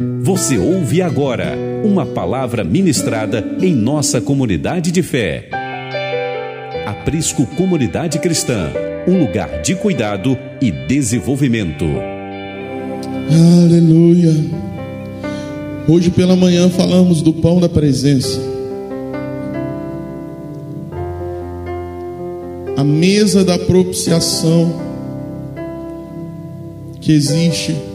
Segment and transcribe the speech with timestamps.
[0.00, 5.48] Você ouve agora uma palavra ministrada em nossa comunidade de fé.
[6.86, 8.70] Aprisco Comunidade Cristã,
[9.08, 11.84] um lugar de cuidado e desenvolvimento.
[13.64, 14.32] Aleluia.
[15.88, 18.40] Hoje pela manhã falamos do pão da presença.
[22.76, 24.80] A mesa da propiciação
[27.00, 27.87] que existe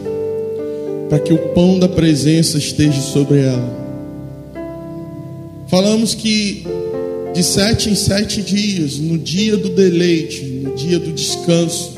[1.14, 3.72] para que o pão da presença esteja sobre ela.
[5.68, 6.64] Falamos que
[7.32, 11.92] de sete em sete dias, no dia do deleite, no dia do descanso,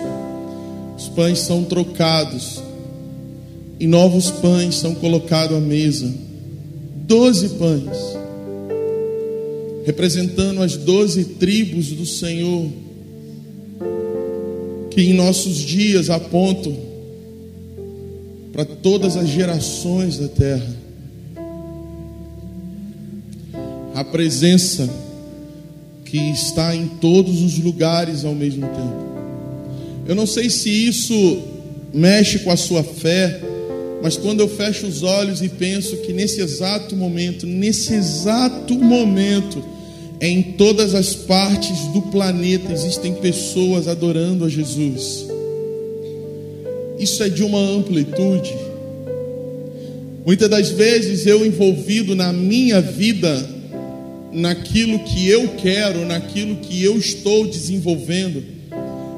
[0.99, 2.63] os pães são trocados
[3.81, 6.13] e novos pães são colocados à mesa.
[7.07, 7.97] Doze pães,
[9.87, 12.69] representando as doze tribos do Senhor,
[14.91, 16.86] que em nossos dias apontam
[18.57, 20.75] para todas as gerações da terra.
[23.95, 24.89] A presença
[26.07, 29.07] que está em todos os lugares ao mesmo tempo.
[30.09, 31.43] Eu não sei se isso
[31.93, 33.43] mexe com a sua fé,
[34.03, 39.63] mas quando eu fecho os olhos e penso que nesse exato momento, nesse exato momento,
[40.19, 45.26] em todas as partes do planeta existem pessoas adorando a Jesus.
[46.99, 48.55] Isso é de uma amplitude.
[50.25, 53.49] Muitas das vezes eu envolvido na minha vida,
[54.33, 58.43] naquilo que eu quero, naquilo que eu estou desenvolvendo,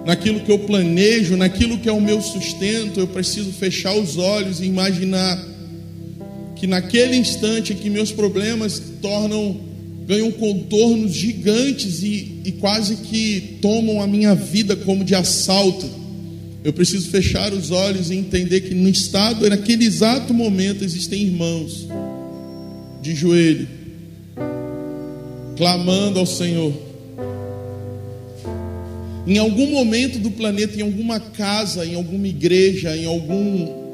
[0.04, 4.60] naquilo que eu planejo, naquilo que é o meu sustento, eu preciso fechar os olhos
[4.60, 5.42] e imaginar
[6.56, 9.68] que naquele instante que meus problemas tornam
[10.06, 15.86] ganham contornos gigantes e, e quase que tomam a minha vida como de assalto
[16.64, 21.86] eu preciso fechar os olhos e entender que no estado, naquele exato momento, existem irmãos
[23.00, 23.68] de joelho,
[25.56, 26.72] clamando ao Senhor.
[29.26, 33.88] Em algum momento do planeta, em alguma casa, em alguma igreja, em algum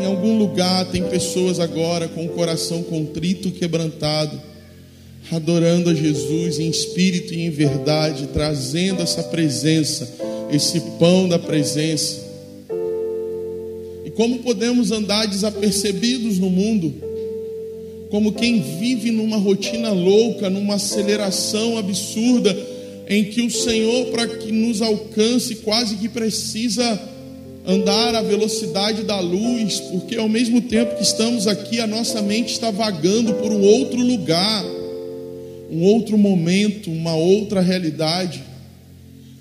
[0.00, 4.40] em algum lugar tem pessoas agora com o coração contrito, quebrantado,
[5.30, 12.20] adorando a Jesus em espírito e em verdade, trazendo essa presença esse pão da presença.
[14.04, 16.92] E como podemos andar desapercebidos no mundo?
[18.10, 22.54] Como quem vive numa rotina louca, numa aceleração absurda,
[23.08, 27.00] em que o Senhor, para que nos alcance, quase que precisa
[27.66, 32.52] andar à velocidade da luz, porque ao mesmo tempo que estamos aqui, a nossa mente
[32.52, 34.64] está vagando por um outro lugar,
[35.70, 38.42] um outro momento, uma outra realidade.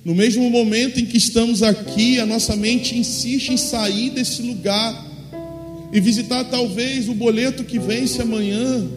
[0.04, 5.12] No mesmo momento em que estamos aqui, a nossa mente insiste em sair desse lugar
[5.94, 8.88] e visitar talvez o boleto que vence amanhã,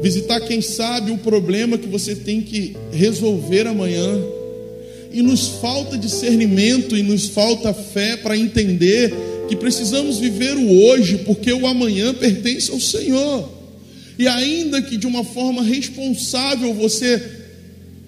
[0.00, 4.16] visitar, quem sabe, o problema que você tem que resolver amanhã.
[5.12, 9.12] E nos falta discernimento e nos falta fé para entender
[9.48, 13.50] que precisamos viver o hoje, porque o amanhã pertence ao Senhor.
[14.16, 17.39] E ainda que de uma forma responsável você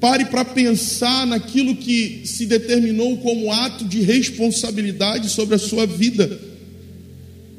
[0.03, 6.41] Pare para pensar naquilo que se determinou como ato de responsabilidade sobre a sua vida.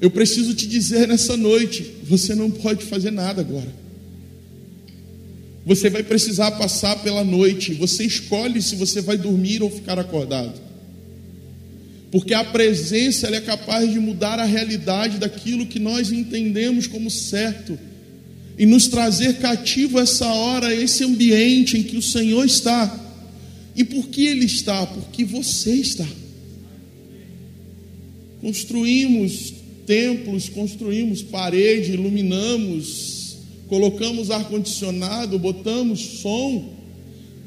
[0.02, 3.74] Eu preciso te dizer nessa noite: você não pode fazer nada agora.
[5.66, 7.76] Você vai precisar passar pela noite.
[7.76, 10.60] Você escolhe se você vai dormir ou ficar acordado.
[12.12, 17.80] Porque a presença é capaz de mudar a realidade daquilo que nós entendemos como certo
[18.58, 23.00] e nos trazer cativo essa hora, esse ambiente em que o Senhor está.
[23.76, 24.86] E por que Ele está?
[24.86, 26.08] Porque você está.
[28.42, 29.54] Construímos
[29.86, 33.38] templos, construímos parede, iluminamos,
[33.68, 36.74] colocamos ar-condicionado, botamos som.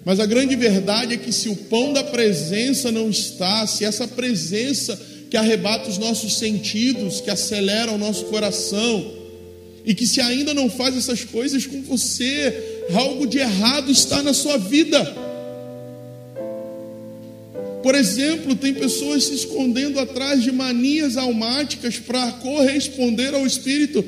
[0.05, 4.09] Mas a grande verdade é que se o pão da presença não está, se essa
[4.09, 5.01] presença
[5.31, 9.16] que arrebata os nossos sentidos, que acelera o nosso coração,
[9.87, 14.35] e que se ainda não faz essas coisas com você, algo de errado está na
[14.35, 15.01] sua vida.
[17.85, 24.05] Por exemplo, tem pessoas se escondendo atrás de manias almáticas para corresponder ao Espírito,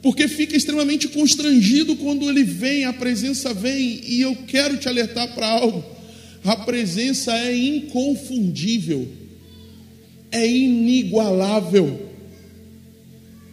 [0.00, 5.34] porque fica extremamente constrangido quando ele vem, a presença vem, e eu quero te alertar
[5.34, 5.84] para algo:
[6.42, 9.06] a presença é inconfundível,
[10.32, 12.09] é inigualável.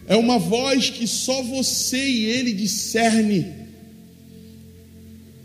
[0.08, 3.46] É uma voz que só você e ele discerne.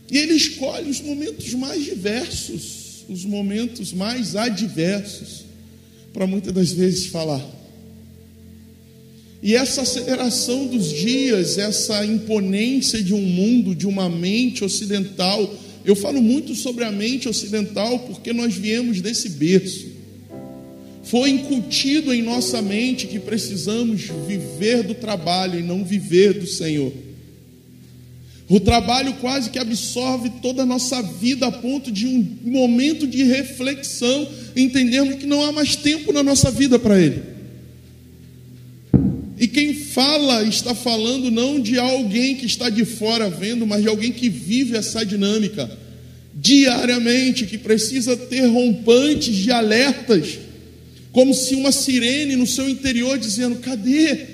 [0.10, 5.44] E ele escolhe os momentos mais diversos, os momentos mais adversos,
[6.14, 7.44] para muitas das vezes falar.
[9.42, 15.98] E essa aceleração dos dias, essa imponência de um mundo, de uma mente ocidental, eu
[15.98, 19.93] falo muito sobre a mente ocidental porque nós viemos desse berço.
[21.14, 26.92] Foi incutido em nossa mente que precisamos viver do trabalho e não viver do Senhor.
[28.50, 33.22] O trabalho quase que absorve toda a nossa vida a ponto de um momento de
[33.26, 37.22] reflexão, entendendo que não há mais tempo na nossa vida para ele.
[39.38, 43.88] E quem fala está falando não de alguém que está de fora vendo, mas de
[43.88, 45.70] alguém que vive essa dinâmica
[46.34, 50.40] diariamente, que precisa ter rompantes de alertas,
[51.14, 54.34] como se uma sirene no seu interior dizendo: cadê?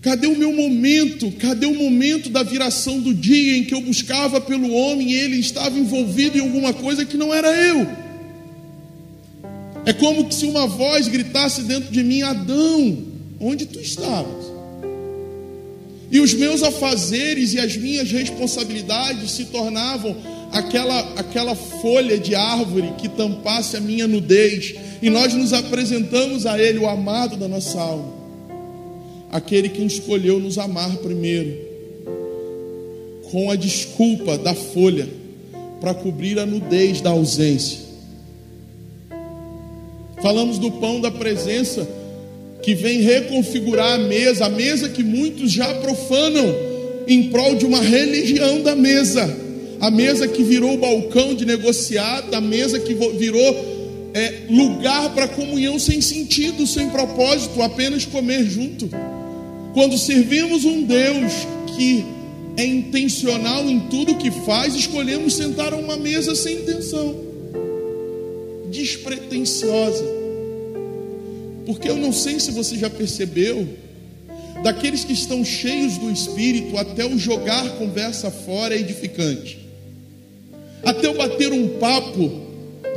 [0.00, 1.32] Cadê o meu momento?
[1.32, 5.36] Cadê o momento da viração do dia em que eu buscava pelo homem e ele
[5.36, 7.84] estava envolvido em alguma coisa que não era eu?
[9.84, 13.04] É como se uma voz gritasse dentro de mim: Adão,
[13.40, 14.46] onde tu estavas?
[16.12, 20.16] E os meus afazeres e as minhas responsabilidades se tornavam
[20.58, 26.58] aquela, aquela folha de árvore que tampasse a minha nudez, e nós nos apresentamos a
[26.58, 28.16] Ele, o amado da nossa alma
[29.30, 31.58] aquele que escolheu nos amar primeiro,
[33.30, 35.08] com a desculpa da folha,
[35.80, 37.80] para cobrir a nudez da ausência.
[40.22, 41.86] Falamos do pão da presença,
[42.62, 46.54] que vem reconfigurar a mesa, a mesa que muitos já profanam
[47.06, 49.36] em prol de uma religião da mesa,
[49.80, 53.76] a mesa que virou balcão de negociado, a mesa que virou
[54.14, 58.88] é, lugar para comunhão sem sentido, sem propósito, apenas comer junto.
[59.74, 61.32] Quando servimos um Deus
[61.76, 62.04] que
[62.56, 67.14] é intencional em tudo que faz, escolhemos sentar a uma mesa sem intenção,
[68.70, 70.04] despretensiosa.
[71.66, 73.68] Porque eu não sei se você já percebeu,
[74.62, 79.65] daqueles que estão cheios do Espírito, até o jogar conversa fora é edificante,
[80.82, 82.30] até o bater um papo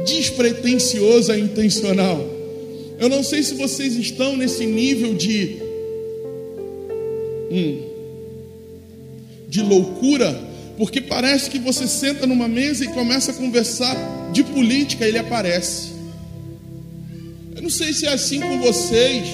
[0.05, 2.25] despretensioso é intencional.
[2.99, 5.57] Eu não sei se vocês estão nesse nível de
[7.51, 7.89] hum,
[9.47, 10.39] de loucura,
[10.77, 13.95] porque parece que você senta numa mesa e começa a conversar
[14.31, 15.89] de política, ele aparece.
[17.55, 19.27] Eu não sei se é assim com vocês,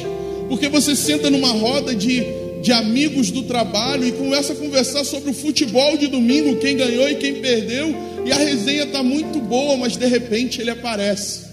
[0.47, 2.23] porque você senta numa roda de,
[2.61, 7.09] de amigos do trabalho e começa a conversar sobre o futebol de domingo, quem ganhou
[7.09, 7.93] e quem perdeu,
[8.25, 11.45] e a resenha está muito boa, mas de repente ele aparece.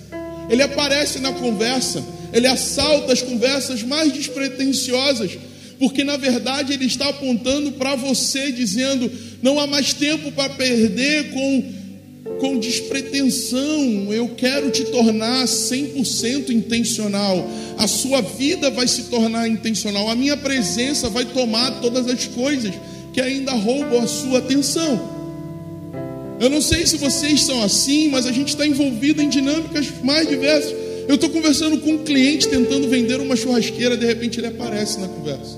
[0.51, 2.03] Ele aparece na conversa,
[2.33, 5.39] ele assalta as conversas mais despretensiosas
[5.83, 9.11] porque na verdade ele está apontando para você, dizendo:
[9.43, 11.65] não há mais tempo para perder com,
[12.39, 17.45] com despretensão, eu quero te tornar 100% intencional,
[17.77, 22.73] a sua vida vai se tornar intencional, a minha presença vai tomar todas as coisas
[23.13, 25.12] que ainda roubam a sua atenção.
[26.43, 30.29] Eu não sei se vocês são assim, mas a gente está envolvido em dinâmicas mais
[30.29, 30.75] diversas.
[31.07, 35.07] Eu estou conversando com um cliente tentando vender uma churrasqueira, de repente ele aparece na
[35.07, 35.57] conversa.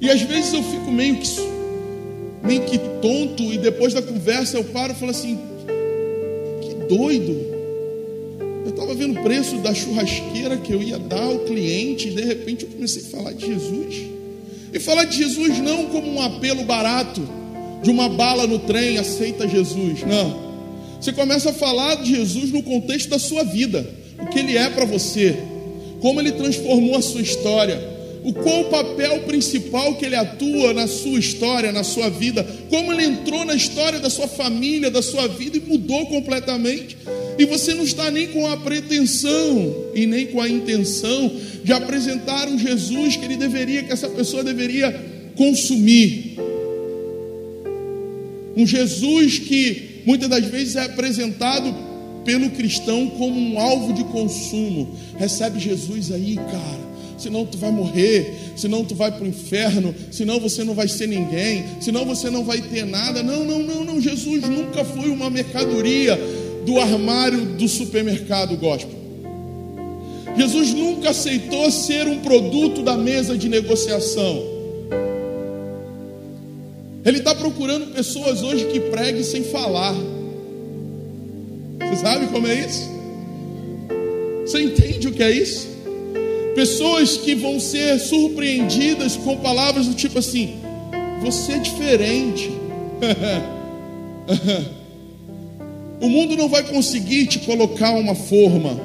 [0.00, 1.28] E às vezes eu fico meio que,
[2.42, 5.38] meio que tonto, e depois da conversa eu paro e falo assim:
[6.62, 7.52] que doido.
[8.64, 12.22] Eu estava vendo o preço da churrasqueira que eu ia dar ao cliente, e de
[12.22, 13.94] repente eu comecei a falar de Jesus.
[14.72, 17.20] E falar de Jesus não como um apelo barato,
[17.82, 20.02] de uma bala no trem, aceita Jesus.
[20.02, 20.52] Não.
[21.00, 23.84] Você começa a falar de Jesus no contexto da sua vida,
[24.18, 25.36] o que ele é para você,
[26.00, 27.92] como ele transformou a sua história
[28.24, 32.92] o qual o papel principal que ele atua na sua história, na sua vida, como
[32.92, 36.96] ele entrou na história da sua família, da sua vida e mudou completamente.
[37.38, 41.30] E você não está nem com a pretensão e nem com a intenção
[41.64, 44.92] de apresentar um Jesus que ele deveria, que essa pessoa deveria
[45.36, 46.36] consumir.
[48.56, 51.74] Um Jesus que muitas das vezes é apresentado
[52.24, 54.94] pelo cristão como um alvo de consumo.
[55.18, 56.92] Recebe Jesus aí, cara
[57.22, 61.06] senão tu vai morrer, senão tu vai para o inferno, senão você não vai ser
[61.06, 63.22] ninguém, senão você não vai ter nada.
[63.22, 64.00] Não, não, não, não.
[64.00, 66.18] Jesus nunca foi uma mercadoria
[66.66, 69.00] do armário do supermercado gospel.
[70.36, 74.51] Jesus nunca aceitou ser um produto da mesa de negociação.
[77.04, 79.94] Ele está procurando pessoas hoje que preguem sem falar.
[81.80, 82.88] Você sabe como é isso?
[84.46, 85.68] Você entende o que é isso?
[86.54, 90.56] Pessoas que vão ser surpreendidas com palavras do tipo assim:
[91.20, 92.50] você é diferente.
[96.00, 98.78] o mundo não vai conseguir te colocar uma forma,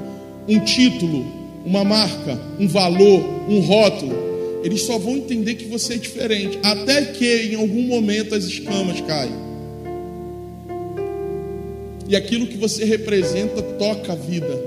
[0.48, 1.26] um título,
[1.66, 4.16] uma marca, um valor, um rótulo,
[4.64, 9.00] eles só vão entender que você é diferente, até que em algum momento as escamas
[9.02, 9.48] caem.
[12.10, 14.64] E aquilo que você representa toca a vida,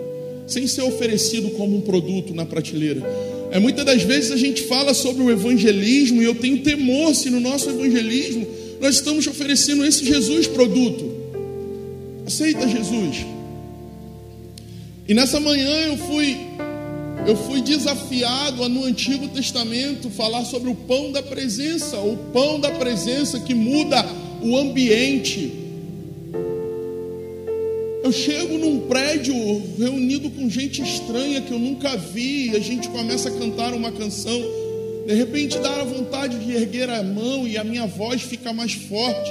[0.47, 3.03] sem ser oferecido como um produto na prateleira.
[3.51, 7.31] É muitas das vezes a gente fala sobre o evangelismo e eu tenho temor se
[7.31, 8.47] no nosso evangelismo
[8.81, 11.11] nós estamos oferecendo esse Jesus produto.
[12.27, 13.27] Aceita Jesus.
[15.09, 16.37] E nessa manhã eu fui
[17.27, 22.59] eu fui desafiado a no Antigo Testamento falar sobre o pão da presença, o pão
[22.59, 24.05] da presença que muda
[24.43, 25.53] o ambiente.
[28.03, 29.35] Eu chego num prédio
[29.79, 33.93] reunido com gente estranha que eu nunca vi, e a gente começa a cantar uma
[33.93, 34.43] canção.
[35.07, 38.73] De repente dá a vontade de erguer a mão e a minha voz fica mais
[38.73, 39.31] forte.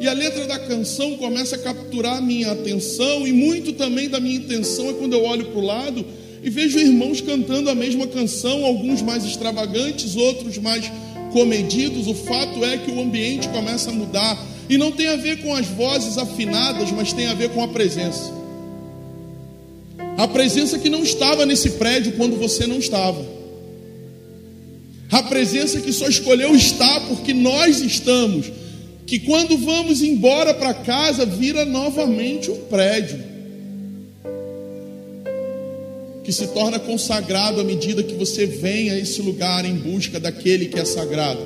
[0.00, 4.20] E a letra da canção começa a capturar a minha atenção, e muito também da
[4.20, 6.04] minha intenção é quando eu olho para o lado
[6.44, 10.92] e vejo irmãos cantando a mesma canção, alguns mais extravagantes, outros mais
[11.32, 12.06] comedidos.
[12.06, 15.54] O fato é que o ambiente começa a mudar e não tem a ver com
[15.54, 18.30] as vozes afinadas, mas tem a ver com a presença.
[20.18, 23.24] A presença que não estava nesse prédio quando você não estava.
[25.10, 28.52] A presença que só escolheu estar porque nós estamos.
[29.06, 33.33] Que quando vamos embora para casa, vira novamente um prédio
[36.24, 40.66] que se torna consagrado à medida que você vem a esse lugar em busca daquele
[40.66, 41.40] que é sagrado.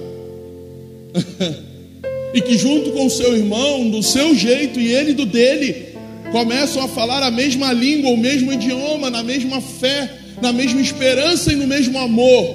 [2.32, 5.88] e que junto com o seu irmão, do seu jeito e ele do dele,
[6.30, 11.52] começam a falar a mesma língua, o mesmo idioma, na mesma fé, na mesma esperança
[11.52, 12.54] e no mesmo amor.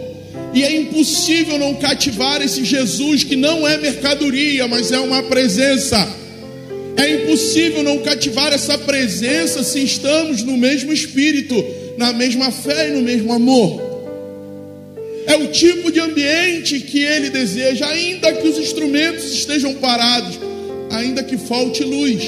[0.53, 6.08] E é impossível não cativar esse Jesus que não é mercadoria, mas é uma presença.
[6.96, 12.91] É impossível não cativar essa presença se estamos no mesmo espírito na mesma fé e
[12.91, 13.81] no mesmo amor.
[15.25, 20.38] É o tipo de ambiente que ele deseja, ainda que os instrumentos estejam parados,
[20.91, 22.21] ainda que falte luz,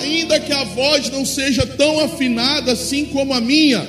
[0.00, 3.86] ainda que a voz não seja tão afinada assim como a minha,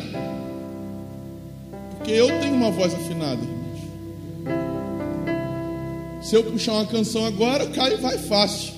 [1.92, 3.58] porque eu tenho uma voz afinada.
[6.22, 8.74] Se eu puxar uma canção agora, o cara vai fácil.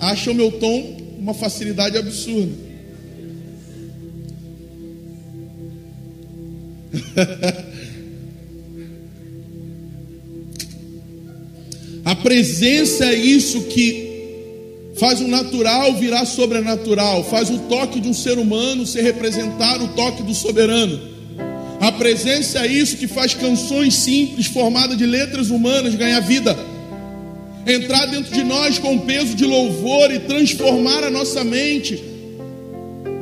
[0.00, 2.71] Acha o meu tom uma facilidade absurda.
[12.04, 14.10] A presença é isso que
[14.96, 19.88] faz o natural virar sobrenatural, faz o toque de um ser humano ser representar o
[19.88, 21.00] toque do soberano.
[21.80, 26.56] A presença é isso que faz canções simples, formadas de letras humanas, ganhar vida.
[27.66, 32.11] Entrar dentro de nós com peso de louvor e transformar a nossa mente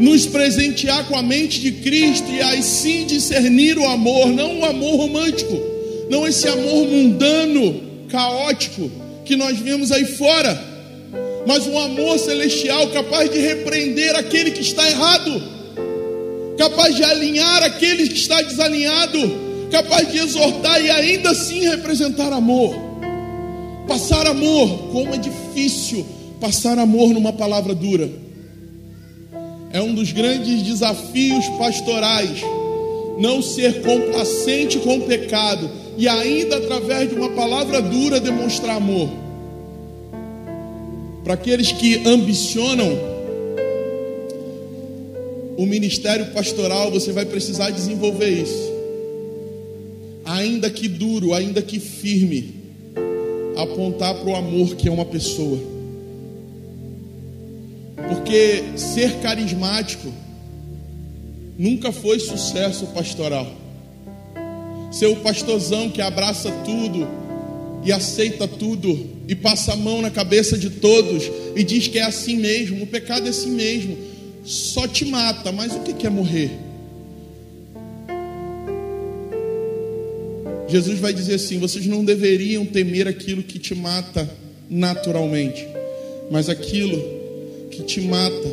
[0.00, 4.64] nos presentear com a mente de Cristo e aí sim discernir o amor, não o
[4.64, 5.60] amor romântico,
[6.08, 8.90] não esse amor mundano, caótico
[9.26, 10.58] que nós vemos aí fora,
[11.46, 15.42] mas um amor celestial capaz de repreender aquele que está errado,
[16.56, 19.18] capaz de alinhar aquele que está desalinhado,
[19.70, 22.74] capaz de exortar e ainda assim representar amor.
[23.86, 26.06] Passar amor, como é difícil
[26.40, 28.29] passar amor numa palavra dura
[29.72, 32.40] é um dos grandes desafios pastorais.
[33.18, 39.08] Não ser complacente com o pecado e ainda através de uma palavra dura demonstrar amor.
[41.22, 43.10] Para aqueles que ambicionam
[45.56, 48.70] o ministério pastoral, você vai precisar desenvolver isso.
[50.24, 52.54] Ainda que duro, ainda que firme,
[53.56, 55.69] apontar para o amor que é uma pessoa.
[58.10, 60.12] Porque ser carismático
[61.56, 63.46] nunca foi sucesso pastoral.
[64.90, 67.06] Ser o pastorzão que abraça tudo
[67.84, 72.02] e aceita tudo e passa a mão na cabeça de todos e diz que é
[72.02, 73.96] assim mesmo, o pecado é assim mesmo,
[74.44, 76.50] só te mata, mas o que é morrer?
[80.66, 84.28] Jesus vai dizer assim: vocês não deveriam temer aquilo que te mata
[84.68, 85.64] naturalmente,
[86.28, 87.19] mas aquilo
[87.80, 88.48] que te mata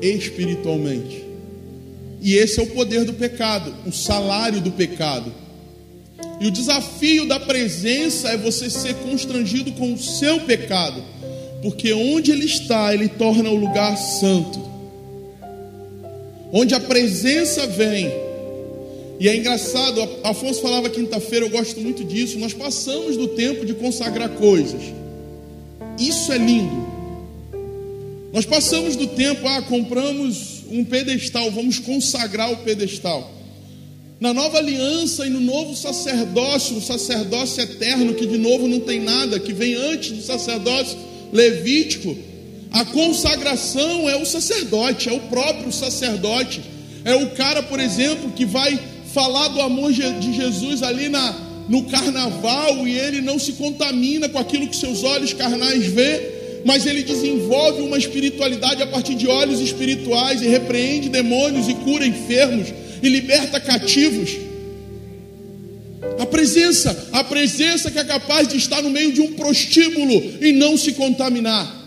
[0.00, 1.22] espiritualmente.
[2.20, 5.32] E esse é o poder do pecado, o salário do pecado.
[6.40, 11.02] E o desafio da presença é você ser constrangido com o seu pecado,
[11.62, 14.60] porque onde ele está, ele torna o lugar santo.
[16.52, 18.12] Onde a presença vem.
[19.18, 22.38] E é engraçado, Afonso falava quinta-feira, eu gosto muito disso.
[22.38, 24.82] Nós passamos do tempo de consagrar coisas.
[25.98, 26.91] Isso é lindo.
[28.32, 33.30] Nós passamos do tempo, ah, compramos um pedestal, vamos consagrar o pedestal.
[34.18, 39.00] Na nova aliança e no novo sacerdócio, o sacerdócio eterno, que de novo não tem
[39.00, 40.96] nada, que vem antes do sacerdócio
[41.32, 42.16] levítico,
[42.70, 46.62] a consagração é o sacerdote, é o próprio sacerdote,
[47.04, 48.78] é o cara, por exemplo, que vai
[49.12, 51.36] falar do amor de Jesus ali na,
[51.68, 56.31] no carnaval e ele não se contamina com aquilo que seus olhos carnais vê,
[56.64, 62.06] mas ele desenvolve uma espiritualidade a partir de olhos espirituais e repreende demônios e cura
[62.06, 62.68] enfermos
[63.02, 64.36] e liberta cativos.
[66.18, 70.52] A presença, a presença que é capaz de estar no meio de um prostíbulo e
[70.52, 71.80] não se contaminar.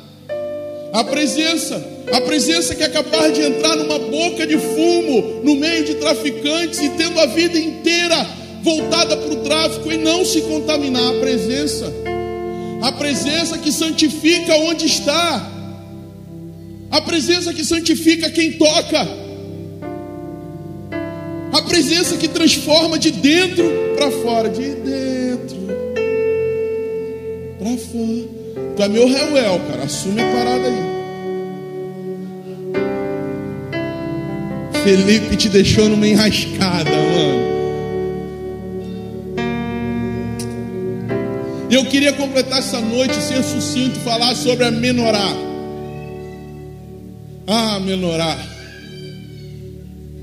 [0.93, 5.83] A presença, a presença que é capaz de entrar numa boca de fumo no meio
[5.83, 8.25] de traficantes e tendo a vida inteira
[8.63, 11.15] voltada para o tráfico e não se contaminar.
[11.15, 11.93] A presença,
[12.87, 15.51] a presença que santifica onde está,
[16.91, 19.25] a presença que santifica quem toca
[21.51, 23.63] a presença que transforma de dentro
[23.95, 25.57] para fora, de dentro
[27.57, 28.45] para fora.
[28.75, 29.83] Tu é meu Reuel, cara.
[29.83, 30.95] Assume a parada aí.
[34.83, 37.54] Felipe te deixou numa enrascada, mano.
[41.75, 45.29] Eu queria completar essa noite, ser sucinto, falar sobre a menorá.
[47.45, 48.37] Ah, menorá.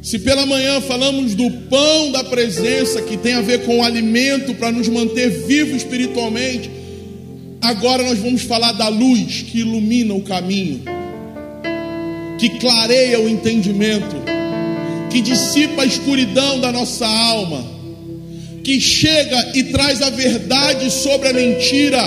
[0.03, 4.55] Se pela manhã falamos do pão da presença, que tem a ver com o alimento
[4.55, 6.71] para nos manter vivos espiritualmente,
[7.61, 10.83] agora nós vamos falar da luz que ilumina o caminho,
[12.39, 14.17] que clareia o entendimento,
[15.11, 17.65] que dissipa a escuridão da nossa alma,
[18.63, 22.01] que chega e traz a verdade sobre a mentira,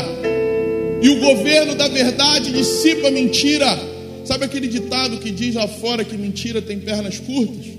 [1.01, 3.95] e o governo da verdade dissipa a mentira.
[4.25, 7.75] Sabe aquele ditado que diz lá fora que mentira tem pernas curtas?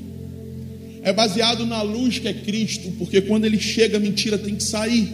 [1.07, 4.65] é baseado na luz que é Cristo, porque quando ele chega, a mentira tem que
[4.65, 5.09] sair.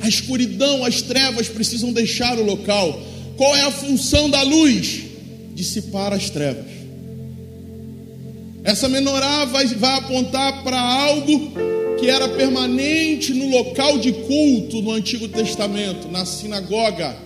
[0.00, 3.00] A escuridão, as trevas precisam deixar o local.
[3.36, 5.02] Qual é a função da luz?
[5.54, 6.64] Dissipar as trevas.
[8.64, 11.52] Essa menorá vai, vai apontar para algo
[12.04, 17.16] que era permanente no local de culto no Antigo Testamento, na sinagoga,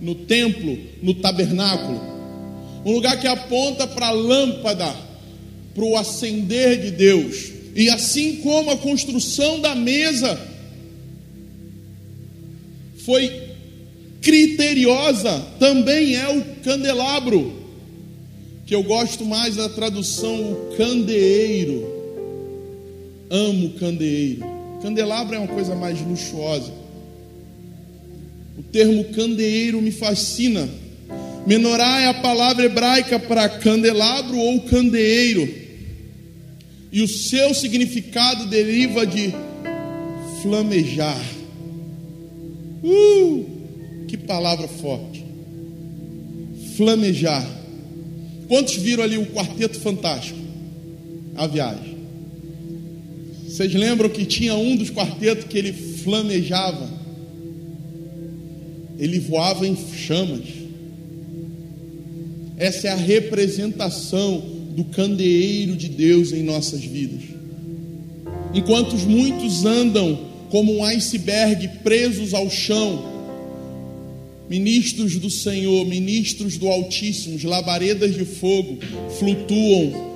[0.00, 2.00] no templo, no tabernáculo.
[2.86, 4.94] Um lugar que aponta para a lâmpada
[5.74, 7.50] para o acender de Deus.
[7.74, 10.40] E assim como a construção da mesa
[13.04, 13.42] foi
[14.22, 17.54] criteriosa, também é o candelabro,
[18.64, 21.97] que eu gosto mais da tradução o candeeiro.
[23.30, 24.44] Amo candeeiro.
[24.82, 26.72] Candelabro é uma coisa mais luxuosa.
[28.56, 30.68] O termo candeeiro me fascina.
[31.46, 35.48] Menorá é a palavra hebraica para candelabro ou candeeiro
[36.90, 39.32] e o seu significado deriva de
[40.42, 41.22] flamejar.
[42.82, 43.46] Uh,
[44.06, 45.24] que palavra forte!
[46.76, 47.46] Flamejar.
[48.46, 50.38] Quantos viram ali o quarteto fantástico?
[51.36, 51.97] A viagem.
[53.58, 56.88] Vocês lembram que tinha um dos quartetos que ele flamejava?
[58.96, 60.44] Ele voava em chamas.
[62.56, 64.44] Essa é a representação
[64.76, 67.22] do candeeiro de Deus em nossas vidas.
[68.54, 70.16] Enquanto muitos andam
[70.50, 73.02] como um iceberg presos ao chão,
[74.48, 78.78] ministros do Senhor, ministros do Altíssimo, labaredas de fogo,
[79.18, 80.14] flutuam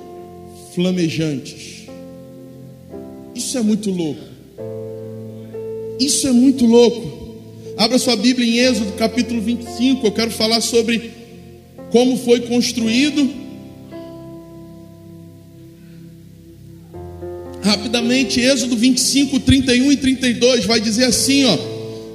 [0.73, 1.82] flamejantes.
[3.35, 4.21] Isso é muito louco.
[5.99, 7.13] Isso é muito louco.
[7.77, 10.05] Abra sua Bíblia em Êxodo capítulo 25.
[10.05, 11.11] Eu quero falar sobre
[11.91, 13.43] como foi construído
[17.61, 21.57] rapidamente, Êxodo 25, 31 e 32 vai dizer assim: ó,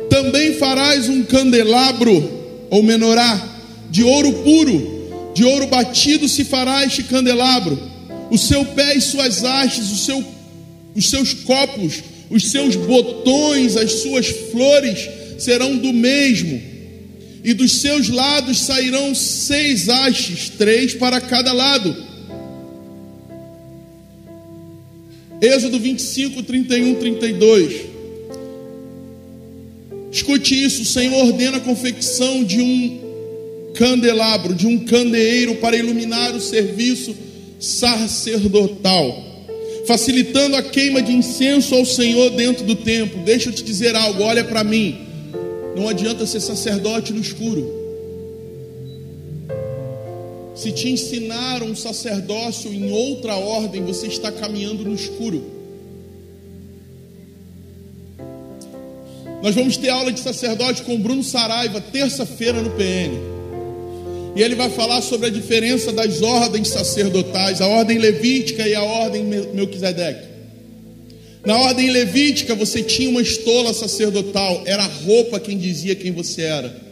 [0.09, 2.31] também farás um candelabro
[2.71, 3.57] ou menorá
[3.91, 7.79] de ouro puro, de ouro batido se fará este candelabro,
[8.31, 10.25] o seu pé e suas hastes, o seu,
[10.99, 15.09] os seus copos, os seus botões, as suas flores
[15.39, 16.61] serão do mesmo,
[17.45, 21.97] e dos seus lados sairão seis hastes, três para cada lado.
[25.41, 27.87] Êxodo 25, 31, 32.
[30.11, 36.35] Escute isso: o Senhor ordena a confecção de um candelabro, de um candeeiro para iluminar
[36.35, 37.15] o serviço
[37.61, 39.28] sacerdotal,
[39.89, 43.23] facilitando a queima de incenso ao Senhor dentro do templo.
[43.23, 44.99] Deixa eu te dizer algo, olha para mim.
[45.75, 47.67] Não adianta ser sacerdote no escuro.
[50.55, 55.43] Se te ensinaram um sacerdócio em outra ordem, você está caminhando no escuro.
[59.43, 63.38] Nós vamos ter aula de sacerdote com Bruno Saraiva, terça-feira no PN.
[64.37, 68.83] E ele vai falar sobre a diferença das ordens sacerdotais, a ordem levítica e a
[68.83, 70.29] ordem Melquisedeque.
[71.45, 76.43] Na ordem levítica, você tinha uma estola sacerdotal, era a roupa quem dizia quem você
[76.43, 76.89] era.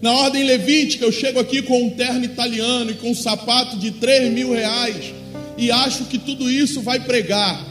[0.00, 3.92] Na ordem levítica, eu chego aqui com um terno italiano e com um sapato de
[3.92, 5.12] 3 mil reais
[5.56, 7.66] e acho que tudo isso vai pregar.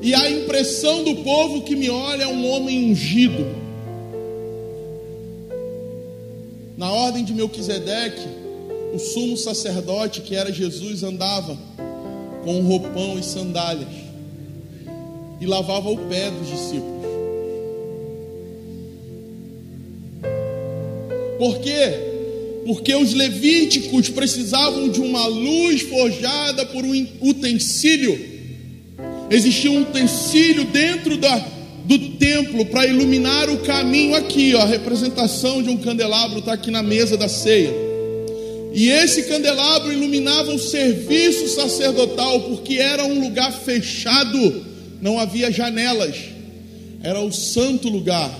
[0.00, 3.61] E a impressão do povo que me olha é um homem ungido.
[6.82, 8.26] Na ordem de Melquisedeque,
[8.92, 11.56] o sumo sacerdote, que era Jesus, andava
[12.42, 13.86] com um roupão e sandálias
[15.40, 17.06] e lavava o pé dos discípulos.
[21.38, 22.64] Por quê?
[22.66, 28.18] Porque os levíticos precisavam de uma luz forjada por um utensílio.
[29.30, 31.46] Existia um utensílio dentro da,
[31.84, 36.70] do templo para iluminar o caminho aqui, ó, a representação de um candelabro está aqui
[36.70, 37.72] na mesa da ceia.
[38.74, 46.16] E esse candelabro iluminava o serviço sacerdotal, porque era um lugar fechado não havia janelas,
[47.02, 48.32] era o santo lugar.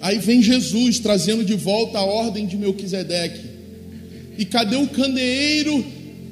[0.00, 3.52] Aí vem Jesus trazendo de volta a ordem de Melquisedeque.
[4.38, 5.84] E cadê o candeeiro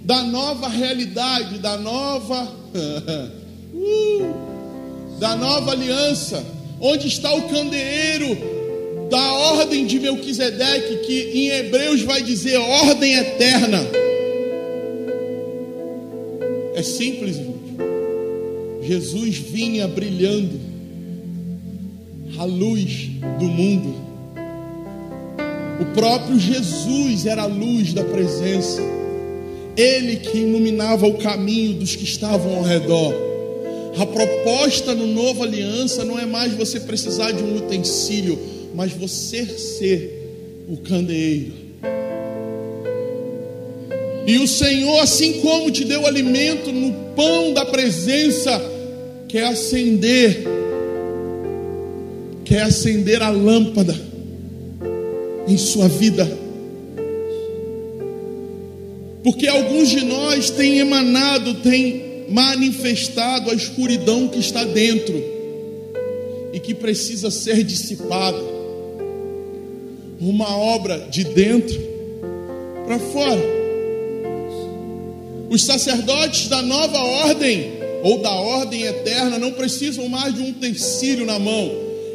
[0.05, 2.51] da nova realidade, da nova
[5.19, 6.45] da nova aliança?
[6.81, 8.37] Onde está o candeeiro
[9.11, 13.87] da ordem de Melquisedeque, que em Hebreus vai dizer ordem eterna?
[16.75, 17.51] É simples, gente.
[18.83, 20.59] Jesus vinha brilhando
[22.39, 23.95] a luz do mundo.
[25.81, 28.81] O próprio Jesus era a luz da presença.
[29.77, 33.30] Ele que iluminava o caminho dos que estavam ao redor.
[33.97, 38.39] A proposta no Novo Aliança não é mais você precisar de um utensílio,
[38.75, 41.53] mas você ser o candeeiro.
[44.27, 48.63] E o Senhor, assim como te deu alimento no pão da presença,
[49.29, 50.45] quer acender,
[52.45, 53.95] quer acender a lâmpada
[55.49, 56.31] em sua vida.
[59.25, 65.15] Porque alguns de nós têm emanado, têm manifestado a escuridão que está dentro
[66.53, 68.39] e que precisa ser dissipada.
[70.21, 71.79] Uma obra de dentro
[72.87, 73.61] para fora.
[75.49, 81.27] Os sacerdotes da nova ordem ou da ordem eterna não precisam mais de um utensílio
[81.27, 81.71] na mão,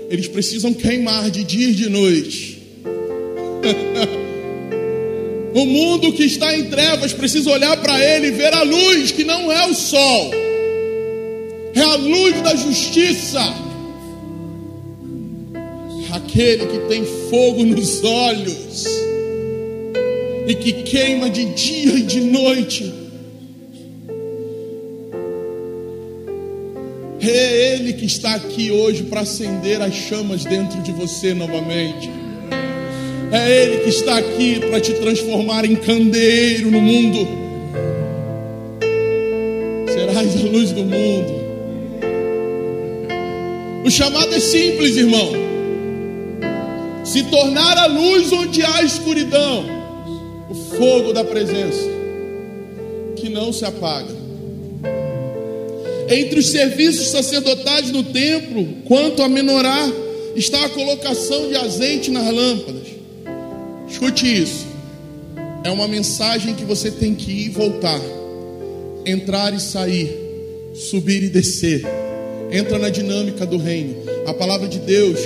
[0.10, 2.62] eles precisam queimar de dia e de noite.
[5.56, 9.24] o mundo que está em trevas precisa olhar para ele e ver a luz que
[9.24, 10.32] não é o sol,
[11.74, 13.42] é a luz da justiça.
[16.12, 18.86] Aquele que tem fogo nos olhos
[20.48, 22.94] e que queima de dia e de noite
[27.28, 32.25] É Ele que está aqui hoje para acender as chamas dentro de você novamente.
[33.36, 37.28] É Ele que está aqui para te transformar em candeeiro no mundo.
[39.92, 41.46] Serás a luz do mundo.
[43.84, 45.34] O chamado é simples, irmão.
[47.04, 49.66] Se tornar a luz onde há escuridão,
[50.50, 51.90] o fogo da presença,
[53.18, 54.16] que não se apaga
[56.08, 59.92] entre os serviços sacerdotais no templo, quanto a menorá,
[60.38, 62.95] está a colocação de azeite nas lâmpadas.
[63.96, 64.68] Escute isso.
[65.64, 67.98] É uma mensagem que você tem que ir e voltar,
[69.06, 70.14] entrar e sair,
[70.76, 71.82] subir e descer.
[72.52, 73.96] Entra na dinâmica do reino.
[74.28, 75.18] A palavra de Deus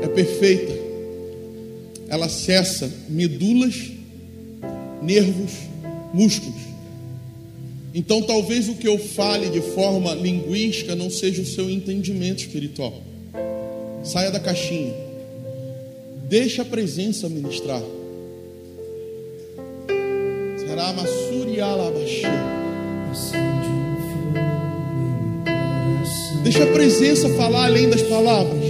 [0.00, 0.72] é perfeita.
[2.08, 3.74] Ela acessa medulas,
[5.02, 5.52] nervos,
[6.14, 6.70] músculos
[7.92, 13.02] então, talvez o que eu fale de forma linguística não seja o seu entendimento espiritual.
[14.04, 15.09] Saia da caixinha.
[16.30, 17.82] Deixa a presença ministrar.
[20.60, 20.94] Será.
[26.44, 28.62] Deixa a presença falar além das palavras.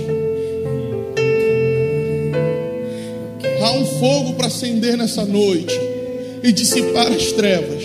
[3.62, 5.78] Há um fogo para acender nessa noite
[6.42, 7.84] e dissipar as trevas.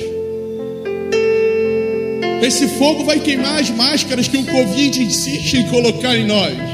[2.41, 6.64] Esse fogo vai queimar as máscaras que o Covid insiste em colocar em nós.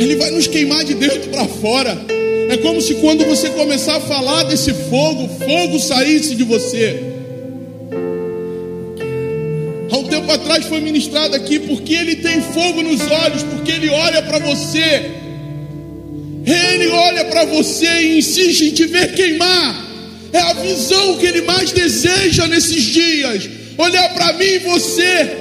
[0.00, 1.96] Ele vai nos queimar de dentro para fora.
[2.48, 6.98] É como se quando você começar a falar desse fogo, fogo saísse de você.
[9.92, 13.90] Há um tempo atrás foi ministrado aqui porque ele tem fogo nos olhos, porque ele
[13.90, 15.10] olha para você.
[16.46, 19.86] Ele olha para você e insiste em te ver queimar.
[20.32, 23.50] É a visão que ele mais deseja nesses dias.
[23.76, 25.36] Olhar para mim e você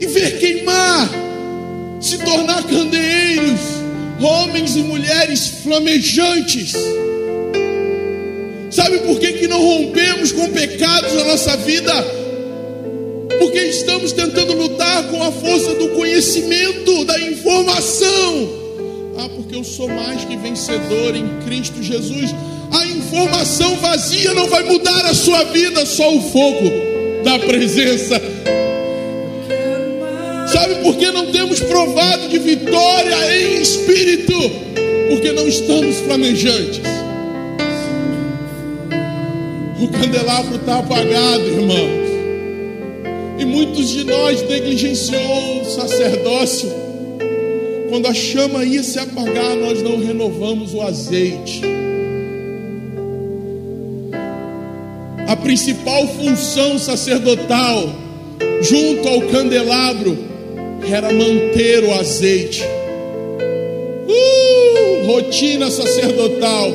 [0.00, 1.10] e ver queimar,
[2.00, 3.60] se tornar candeeiros,
[4.20, 6.72] homens e mulheres flamejantes.
[8.70, 11.92] Sabe por que, que não rompemos com pecados na nossa vida?
[13.38, 18.48] Porque estamos tentando lutar com a força do conhecimento, da informação.
[19.18, 22.34] Ah, porque eu sou mais que vencedor em Cristo Jesus.
[22.70, 26.70] A informação vazia não vai mudar a sua vida, só o fogo
[27.24, 28.20] da presença.
[31.08, 34.34] Sabe por que não temos provado de vitória em espírito?
[35.08, 36.80] Porque não estamos flamejantes.
[39.80, 42.08] O candelabro está apagado, irmãos.
[43.38, 46.70] E muitos de nós negligenciou o sacerdócio.
[47.88, 51.62] Quando a chama ia se apagar, nós não renovamos o azeite.
[55.26, 57.88] A principal função sacerdotal,
[58.62, 60.37] junto ao candelabro,
[60.92, 62.62] era manter o azeite.
[64.06, 66.72] Uh, rotina sacerdotal.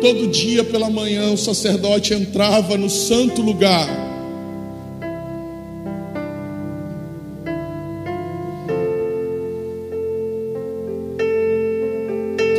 [0.00, 3.86] Todo dia pela manhã o sacerdote entrava no santo lugar.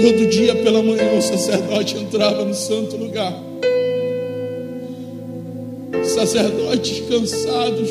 [0.01, 3.34] Todo dia pela manhã o sacerdote entrava no santo lugar.
[6.04, 7.89] Sacerdotes cansados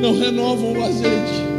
[0.00, 1.55] não renovam o azeite.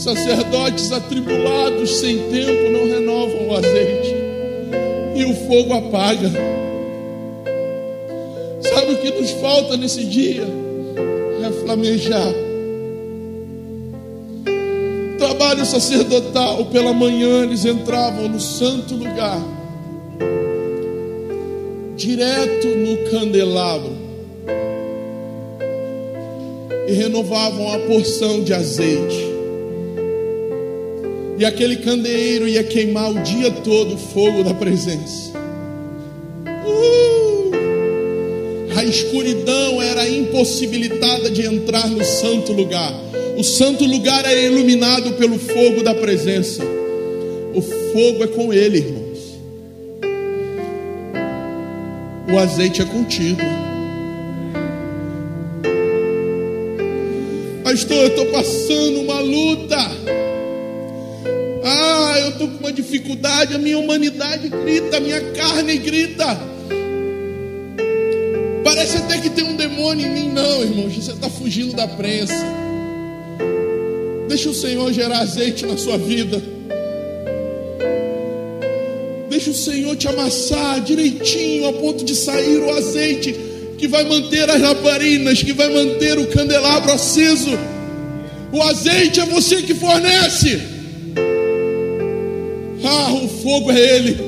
[0.00, 4.14] Sacerdotes atribulados sem tempo não renovam o azeite.
[5.14, 6.30] E o fogo apaga.
[8.62, 10.46] Sabe o que nos falta nesse dia?
[11.44, 12.32] É flamejar.
[15.18, 19.38] Trabalho sacerdotal, pela manhã eles entravam no santo lugar,
[21.94, 23.92] direto no candelabro,
[26.88, 29.29] e renovavam a porção de azeite.
[31.40, 35.32] E aquele candeeiro ia queimar o dia todo o fogo da presença.
[36.66, 37.50] Uh!
[38.76, 42.92] A escuridão era impossibilitada de entrar no santo lugar.
[43.38, 46.62] O santo lugar é iluminado pelo fogo da presença.
[47.54, 49.38] O fogo é com ele, irmãos.
[52.30, 53.40] O azeite é contigo.
[57.64, 60.19] Pastor, eu estou passando uma luta
[62.20, 66.40] eu estou com uma dificuldade, a minha humanidade grita, a minha carne grita.
[68.64, 70.88] Parece até que tem um demônio em mim, não, irmão.
[70.88, 72.34] Você está fugindo da prensa.
[74.28, 76.40] Deixa o Senhor gerar azeite na sua vida.
[79.28, 83.34] Deixa o Senhor te amassar direitinho a ponto de sair o azeite
[83.76, 87.58] que vai manter as lamparinas, que vai manter o candelabro aceso.
[88.52, 90.79] O azeite é você que fornece.
[93.42, 94.18] Fogo é Ele.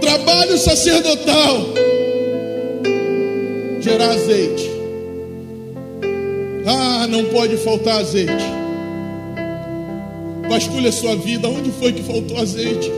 [0.00, 1.68] Trabalho sacerdotal.
[3.80, 4.70] Gerar azeite.
[6.66, 8.44] Ah, não pode faltar azeite.
[10.48, 11.48] Vasculhe a sua vida.
[11.48, 12.90] Onde foi que faltou azeite?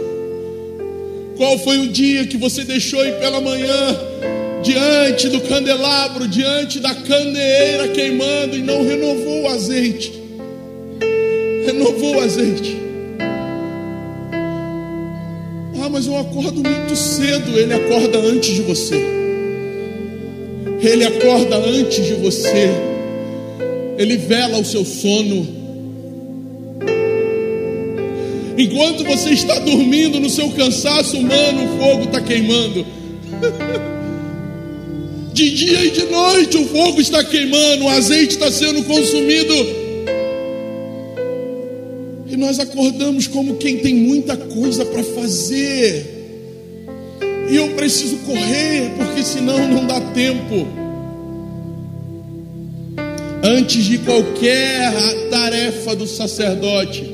[1.37, 3.99] Qual foi o dia que você deixou ir pela manhã
[4.63, 10.13] diante do candelabro, diante da candeeira queimando e não renovou o azeite?
[11.67, 12.84] Renovou o azeite.
[15.95, 17.57] Mas eu acordo muito cedo.
[17.57, 18.97] Ele acorda antes de você.
[20.83, 22.69] Ele acorda antes de você.
[23.97, 25.47] Ele vela o seu sono.
[28.59, 32.85] Enquanto você está dormindo no seu cansaço humano, o fogo está queimando.
[35.33, 39.84] De dia e de noite o fogo está queimando, o azeite está sendo consumido
[42.45, 46.05] nós acordamos como quem tem muita coisa para fazer.
[47.51, 50.67] E eu preciso correr, porque senão não dá tempo.
[53.43, 54.93] Antes de qualquer
[55.31, 57.11] tarefa do sacerdote,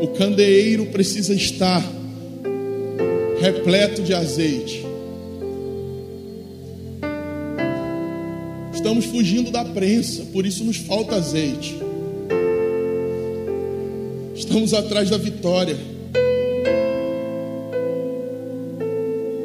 [0.00, 1.82] o candeeiro precisa estar
[3.40, 4.86] repleto de azeite.
[8.72, 11.87] Estamos fugindo da prensa, por isso nos falta azeite.
[14.48, 15.76] Estamos atrás da vitória.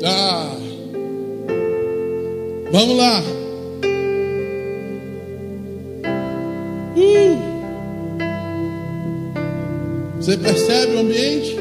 [0.02, 0.56] Ah,
[2.72, 3.22] vamos lá.
[6.96, 7.38] Uh.
[10.22, 11.52] Você percebe o ambiente?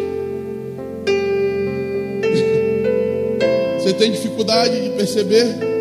[3.82, 5.71] Você tem dificuldade de perceber?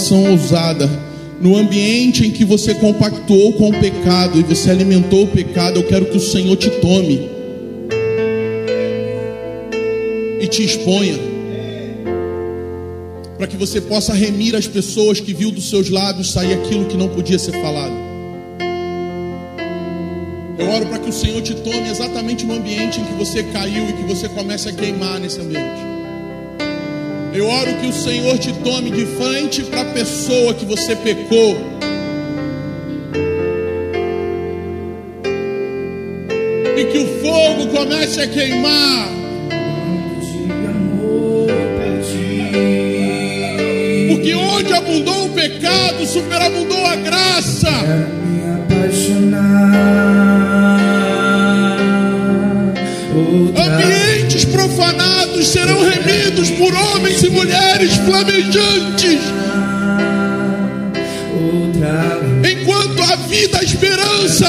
[0.00, 0.88] Oração ousada.
[1.40, 5.86] No ambiente em que você compactuou com o pecado e você alimentou o pecado, eu
[5.86, 7.30] quero que o Senhor te tome
[10.38, 11.18] e te exponha,
[13.38, 16.96] para que você possa remir as pessoas que viu dos seus lábios sair aquilo que
[16.96, 17.94] não podia ser falado.
[20.58, 23.88] Eu oro para que o Senhor te tome exatamente no ambiente em que você caiu
[23.88, 25.89] e que você comece a queimar nesse ambiente.
[27.32, 31.56] Eu oro que o Senhor te tome de frente para a pessoa que você pecou.
[36.76, 39.08] E que o fogo comece a queimar.
[44.08, 46.39] Porque onde abundou o pecado, superabundou
[57.50, 59.20] mulheres flamejantes.
[62.48, 64.48] Enquanto a vida a esperança.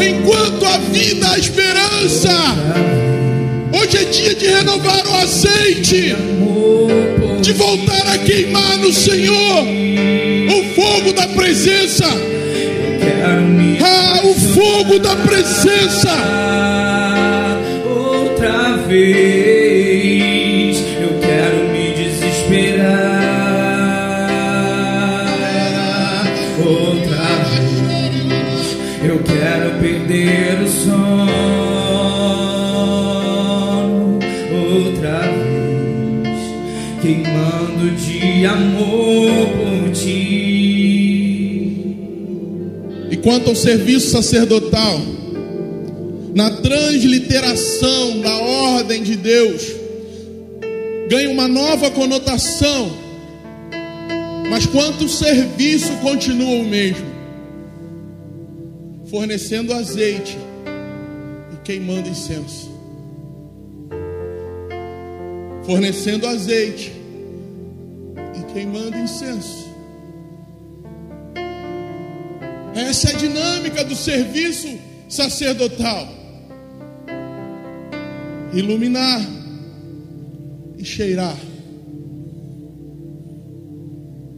[0.00, 2.30] Enquanto a vida a esperança.
[3.72, 6.16] Hoje é dia de renovar o azeite.
[7.40, 9.64] De voltar a queimar no Senhor.
[10.48, 12.04] O fogo da presença
[13.82, 16.10] ah, o fogo da presença.
[17.96, 19.33] Outra vez
[43.24, 45.00] Quanto ao serviço sacerdotal,
[46.34, 49.62] na transliteração da ordem de Deus,
[51.08, 52.92] ganha uma nova conotação,
[54.50, 57.06] mas quanto o serviço continua o mesmo,
[59.06, 60.36] fornecendo azeite
[61.54, 62.70] e queimando incenso,
[65.64, 66.92] fornecendo azeite
[68.38, 69.63] e queimando incenso.
[72.74, 74.68] Essa é a dinâmica do serviço
[75.08, 76.08] sacerdotal.
[78.52, 79.20] Iluminar
[80.76, 81.36] e cheirar.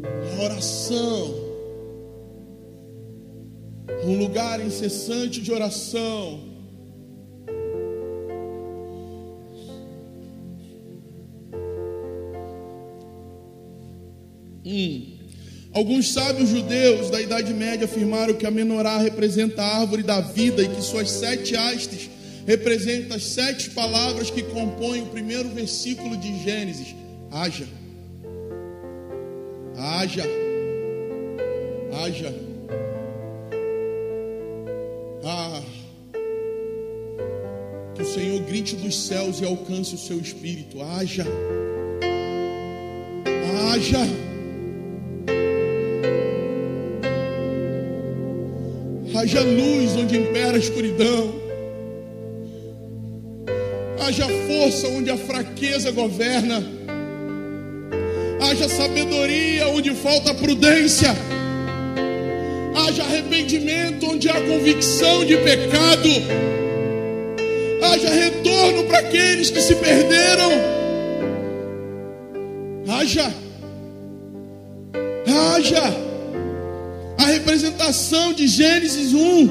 [0.04, 1.34] A oração.
[4.04, 6.40] Um lugar incessante de oração.
[14.64, 15.15] Hum.
[15.76, 20.62] Alguns sábios judeus da Idade Média afirmaram que a menorá representa a árvore da vida
[20.62, 22.08] e que suas sete hastes
[22.46, 26.96] representam as sete palavras que compõem o primeiro versículo de Gênesis:
[27.30, 27.68] haja,
[29.76, 30.24] haja,
[31.92, 32.34] haja.
[35.22, 35.62] Ah,
[37.94, 41.26] que o Senhor grite dos céus e alcance o seu espírito: haja.
[43.74, 44.25] Haja.
[49.16, 51.32] Haja luz onde impera a escuridão.
[53.98, 56.62] Haja força onde a fraqueza governa.
[58.42, 61.16] Haja sabedoria onde falta prudência.
[62.76, 66.10] Haja arrependimento onde há convicção de pecado.
[67.90, 70.50] Haja retorno para aqueles que se perderam.
[72.86, 73.32] Haja.
[75.54, 76.05] Haja
[78.34, 79.48] de Gênesis 1.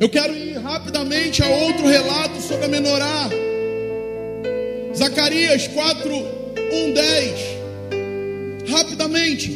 [0.00, 3.28] Eu quero ir rapidamente a outro relato sobre a menorá.
[4.96, 8.70] Zacarias 4, 1, 10.
[8.70, 9.50] Rapidamente.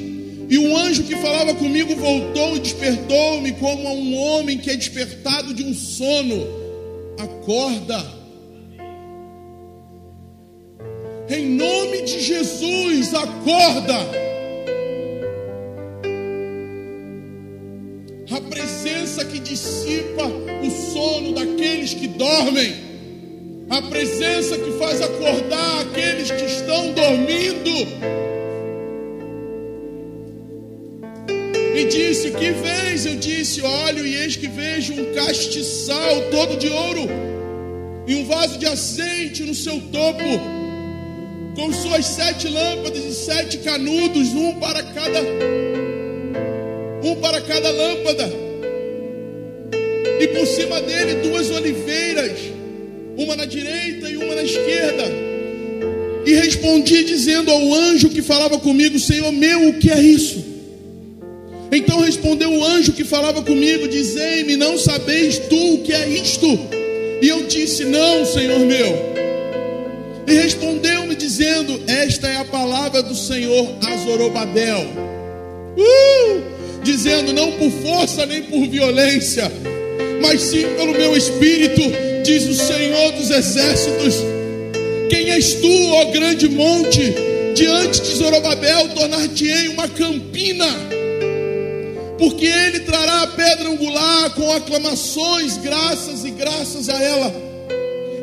[0.50, 4.76] E o anjo que falava comigo voltou e despertou-me como a um homem que é
[4.76, 6.46] despertado de um sono.
[7.18, 8.04] Acorda.
[11.30, 14.33] Em nome de Jesus, acorda.
[19.84, 22.74] Dissipa o sono daqueles que dormem,
[23.68, 28.14] a presença que faz acordar aqueles que estão dormindo.
[31.76, 33.04] E disse: Que vês?
[33.04, 37.08] Eu disse: Olho, e eis que vejo um castiçal todo de ouro,
[38.06, 40.24] e um vaso de azeite no seu topo,
[41.56, 45.20] com suas sete lâmpadas e sete canudos, um para cada
[47.02, 48.43] um para cada lâmpada,
[50.24, 52.38] e por cima dele duas oliveiras,
[53.16, 55.04] uma na direita e uma na esquerda.
[56.24, 60.42] E respondi dizendo ao anjo que falava comigo: Senhor meu, o que é isso?
[61.70, 66.46] Então respondeu o anjo que falava comigo: Dizei-me, não sabeis tu o que é isto?
[67.20, 69.14] E eu disse: Não, Senhor meu.
[70.26, 74.86] E respondeu-me dizendo: Esta é a palavra do Senhor a Zorobabel.
[75.76, 76.54] Uh!
[76.84, 79.50] dizendo: não por força nem por violência,
[80.24, 81.82] mas sim pelo meu espírito,
[82.24, 84.14] diz o Senhor dos exércitos.
[85.10, 87.14] Quem és tu, ó grande monte?
[87.54, 90.66] Diante de Zorobabel, tornar-te-ei uma campina,
[92.18, 97.32] porque ele trará a pedra angular com aclamações, graças e graças a ela.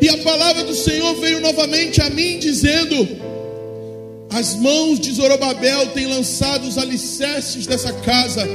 [0.01, 3.07] E a palavra do Senhor veio novamente a mim, dizendo:
[4.31, 8.45] as mãos de Zorobabel têm lançado os alicerces dessa casa,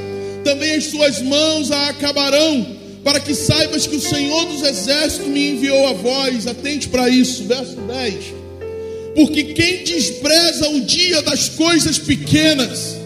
[0.43, 5.51] também as suas mãos a acabarão, para que saibas que o Senhor dos Exércitos me
[5.51, 6.45] enviou a voz.
[6.49, 8.35] Atente para isso, verso 10.
[9.15, 12.97] Porque quem despreza o dia das coisas pequenas,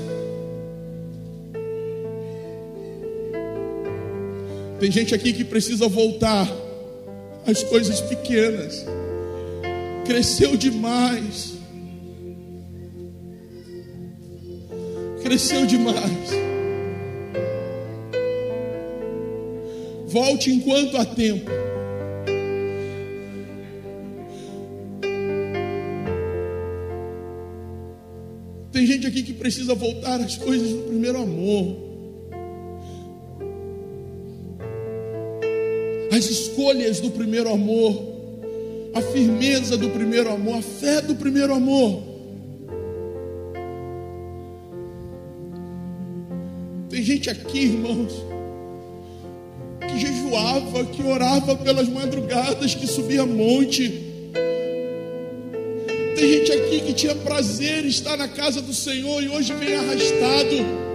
[4.80, 6.50] tem gente aqui que precisa voltar
[7.46, 8.86] às coisas pequenas,
[10.06, 11.60] cresceu demais
[15.22, 16.49] cresceu demais.
[20.10, 21.48] Volte enquanto há tempo.
[28.72, 31.76] Tem gente aqui que precisa voltar às coisas do primeiro amor.
[36.10, 38.10] As escolhas do primeiro amor.
[38.92, 40.56] A firmeza do primeiro amor.
[40.56, 42.02] A fé do primeiro amor.
[46.88, 48.29] Tem gente aqui, irmãos,
[50.00, 54.06] jejuava, que orava pelas madrugadas, que subia monte.
[56.16, 59.74] Tem gente aqui que tinha prazer em estar na casa do Senhor e hoje vem
[59.74, 60.90] arrastado.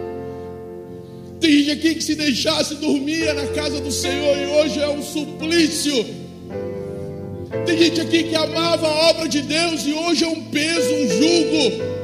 [1.40, 5.02] Tem gente aqui que se deixasse dormia na casa do Senhor e hoje é um
[5.02, 6.06] suplício.
[7.66, 11.10] Tem gente aqui que amava a obra de Deus e hoje é um peso, um
[11.10, 11.95] jugo.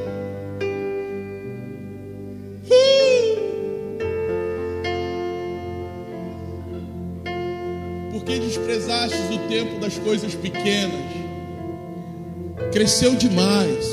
[9.52, 11.12] Tempo das coisas pequenas.
[12.72, 13.84] Cresceu demais,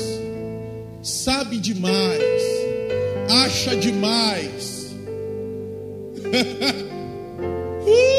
[1.02, 2.42] sabe demais,
[3.28, 4.96] acha demais.
[7.86, 8.10] uh!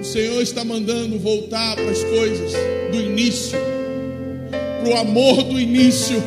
[0.00, 2.52] O Senhor está mandando voltar para as coisas
[2.92, 3.58] do início,
[4.82, 6.22] para o amor do início,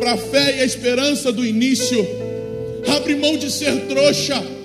[0.00, 2.04] para a fé e a esperança do início.
[2.88, 4.55] Abre mão de ser trouxa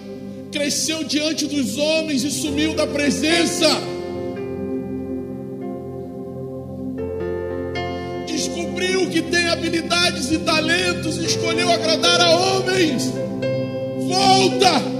[0.51, 3.67] cresceu diante dos homens e sumiu da presença.
[8.27, 13.11] Descobriu que tem habilidades e talentos e escolheu agradar a homens.
[14.07, 14.90] Volta!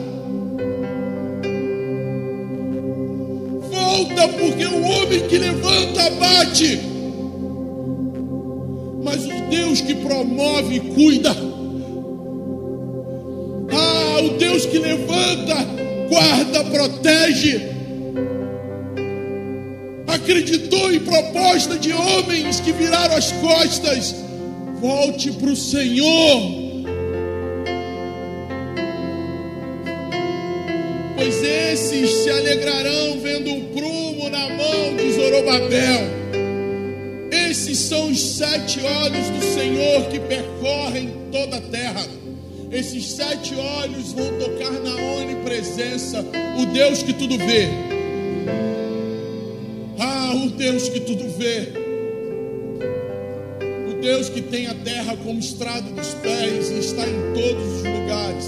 [23.21, 24.15] As costas.
[24.79, 26.41] Volte para o Senhor.
[31.15, 36.01] Pois esses se alegrarão vendo o prumo na mão de Zorobabel.
[37.31, 42.07] Esses são os sete olhos do Senhor que percorrem toda a terra.
[42.71, 46.25] Esses sete olhos vão tocar na onipresença,
[46.59, 47.67] o Deus que tudo vê.
[49.99, 51.80] Ah, o Deus que tudo vê.
[54.01, 58.45] Deus que tem a terra como estrada dos pés e está em todos os lugares.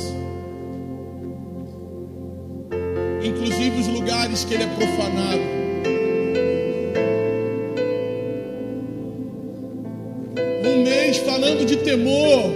[3.23, 5.63] Inclusive os lugares que ele é profanado.
[11.19, 12.51] falando de temor,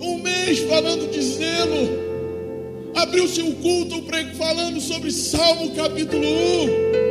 [0.00, 2.00] um mês falando de zelo.
[2.94, 4.00] Abriu-se um culto
[4.40, 7.09] falando sobre Salmo capítulo 1.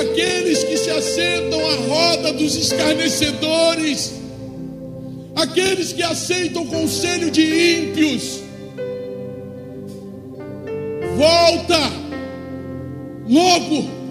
[0.00, 4.14] Aqueles que se assentam à roda dos escarnecedores,
[5.36, 8.40] aqueles que aceitam o conselho de ímpios.
[11.16, 11.78] Volta
[13.28, 14.04] logo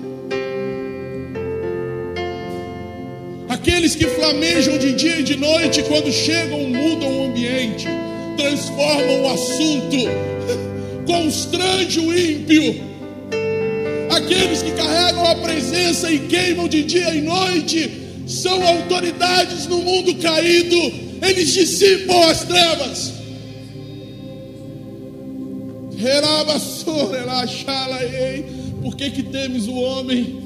[3.64, 7.88] Aqueles que flamejam de dia e de noite, quando chegam, mudam o ambiente,
[8.36, 9.96] transformam o assunto,
[11.08, 12.93] constrange o ímpio.
[14.24, 17.92] Aqueles que carregam a presença e queimam de dia e noite,
[18.26, 20.78] são autoridades no mundo caído,
[21.22, 23.14] eles dissipam as trevas.
[28.82, 30.42] Por que, que temes o homem?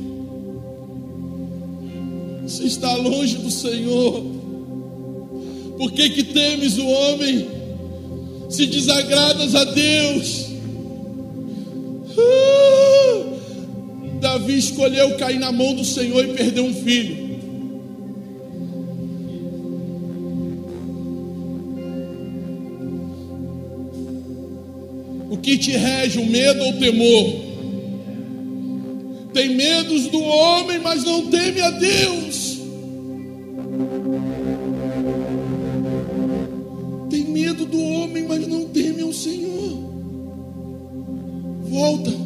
[2.43, 4.23] Você está longe do Senhor.
[5.77, 7.47] Por que, que temes o homem?
[8.49, 10.46] Se desagradas a Deus.
[14.37, 17.25] Davi escolheu cair na mão do Senhor e perder um filho.
[25.31, 27.47] O que te rege, o medo ou o temor?
[29.33, 32.59] Tem medos do homem, mas não teme a Deus.
[37.09, 39.79] Tem medo do homem, mas não teme ao Senhor.
[41.63, 42.16] Volta.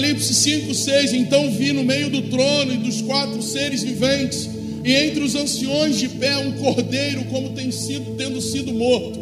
[0.00, 1.12] Apocalipse 5, 6.
[1.12, 4.48] Então vi no meio do trono e dos quatro seres viventes,
[4.82, 9.20] e entre os anciões de pé, um cordeiro, como tem sido, tendo sido morto.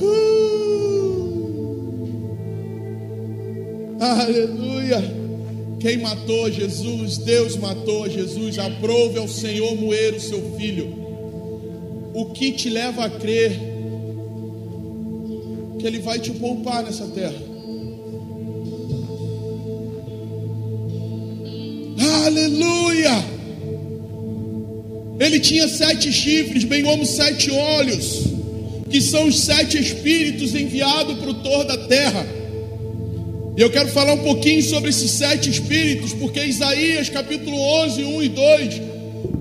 [0.00, 0.42] Uh!
[4.00, 5.22] Aleluia.
[5.78, 7.18] Quem matou Jesus?
[7.18, 8.58] Deus matou Jesus.
[8.58, 11.02] Aprove ao Senhor moer o seu filho.
[12.14, 13.52] O que te leva a crer
[15.78, 17.51] que Ele vai te poupar nessa terra.
[25.22, 28.24] Ele tinha sete chifres, bem como sete olhos,
[28.90, 32.26] que são os sete espíritos enviados para o tor da terra.
[33.56, 38.22] E eu quero falar um pouquinho sobre esses sete espíritos, porque Isaías capítulo 11, 1
[38.22, 38.80] e 2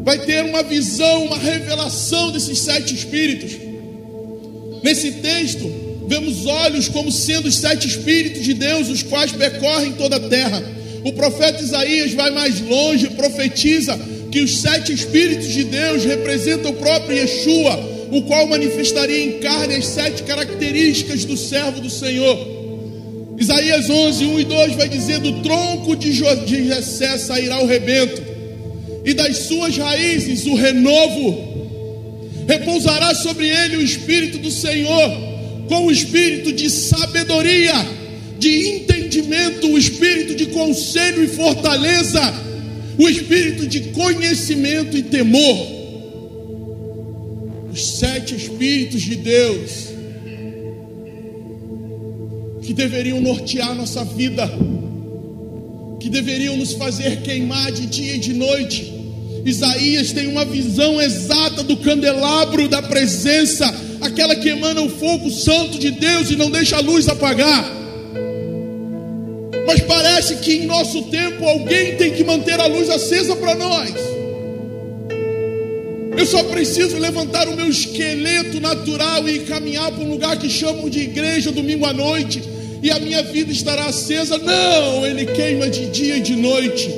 [0.03, 3.57] vai ter uma visão, uma revelação desses sete espíritos.
[4.83, 10.17] Nesse texto, Vemos olhos como sendo os sete espíritos de Deus, os quais percorrem toda
[10.17, 10.61] a terra.
[11.05, 13.97] O profeta Isaías vai mais longe, profetiza
[14.31, 19.75] que os sete espíritos de Deus representam o próprio Yeshua, o qual manifestaria em carne
[19.75, 22.37] as sete características do servo do Senhor.
[23.37, 28.21] Isaías 11, 1 e 2 vai dizer: Do tronco de Jessé sairá o rebento,
[29.03, 31.51] e das suas raízes o renovo,
[32.47, 35.31] repousará sobre ele o Espírito do Senhor
[35.71, 37.73] com o espírito de sabedoria,
[38.37, 42.21] de entendimento, o espírito de conselho e fortaleza,
[42.97, 45.67] o espírito de conhecimento e temor.
[47.71, 49.91] Os sete espíritos de Deus
[52.61, 54.49] que deveriam nortear nossa vida,
[55.99, 58.91] que deveriam nos fazer queimar de dia e de noite.
[59.45, 65.77] Isaías tem uma visão exata do candelabro da presença aquela que emana o fogo santo
[65.77, 67.80] de Deus e não deixa a luz apagar.
[69.65, 73.93] Mas parece que em nosso tempo alguém tem que manter a luz acesa para nós.
[76.17, 80.89] Eu só preciso levantar o meu esqueleto natural e caminhar para um lugar que chamam
[80.89, 82.43] de igreja domingo à noite
[82.83, 84.37] e a minha vida estará acesa.
[84.37, 86.89] Não, ele queima de dia e de noite,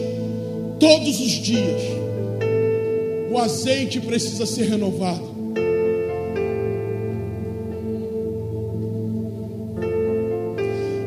[0.79, 1.81] todos os dias.
[3.29, 5.33] O azeite precisa ser renovado.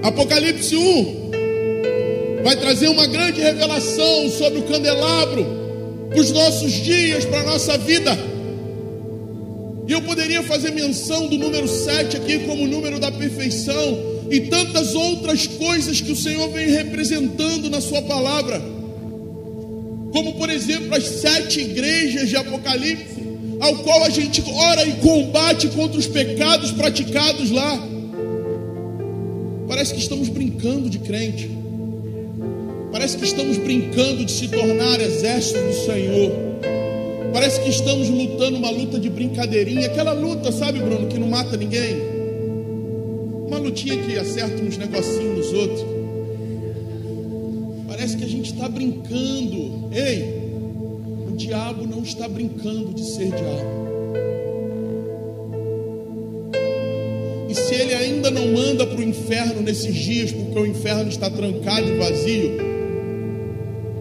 [0.03, 1.26] Apocalipse 1
[2.47, 5.45] vai trazer uma grande revelação sobre o candelabro
[6.09, 8.17] para os nossos dias, para a nossa vida.
[9.89, 13.99] E eu poderia fazer menção do número 7 aqui como o número da perfeição
[14.31, 18.63] e tantas outras coisas que o Senhor vem representando na Sua palavra,
[20.13, 23.27] como por exemplo as sete igrejas de Apocalipse,
[23.59, 27.77] ao qual a gente ora e combate contra os pecados praticados lá.
[29.67, 31.66] Parece que estamos brincando de crente.
[32.97, 36.33] Parece que estamos brincando de se tornar exército do Senhor.
[37.31, 39.85] Parece que estamos lutando uma luta de brincadeirinha.
[39.85, 41.95] Aquela luta, sabe, Bruno, que não mata ninguém.
[43.49, 45.85] Uma lutinha que acerta uns negocinhos nos outros.
[47.87, 49.91] Parece que a gente está brincando.
[49.93, 50.51] Ei,
[51.31, 53.87] o diabo não está brincando de ser diabo.
[57.53, 61.89] se ele ainda não manda para o inferno nesses dias, porque o inferno está trancado
[61.89, 62.76] e vazio,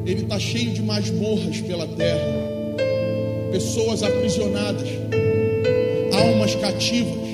[0.06, 2.20] ele está cheio de masmorras pela terra,
[3.52, 4.88] pessoas aprisionadas,
[6.14, 7.26] almas cativas,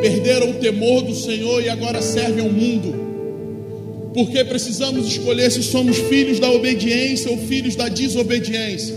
[0.00, 3.06] perderam o temor do Senhor e agora servem ao mundo.
[4.14, 8.96] Porque precisamos escolher se somos filhos da obediência ou filhos da desobediência.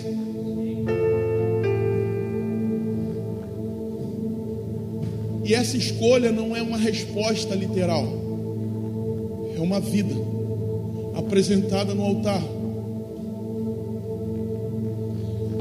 [5.43, 8.07] E essa escolha não é uma resposta literal,
[9.57, 10.13] é uma vida
[11.15, 12.58] apresentada no altar.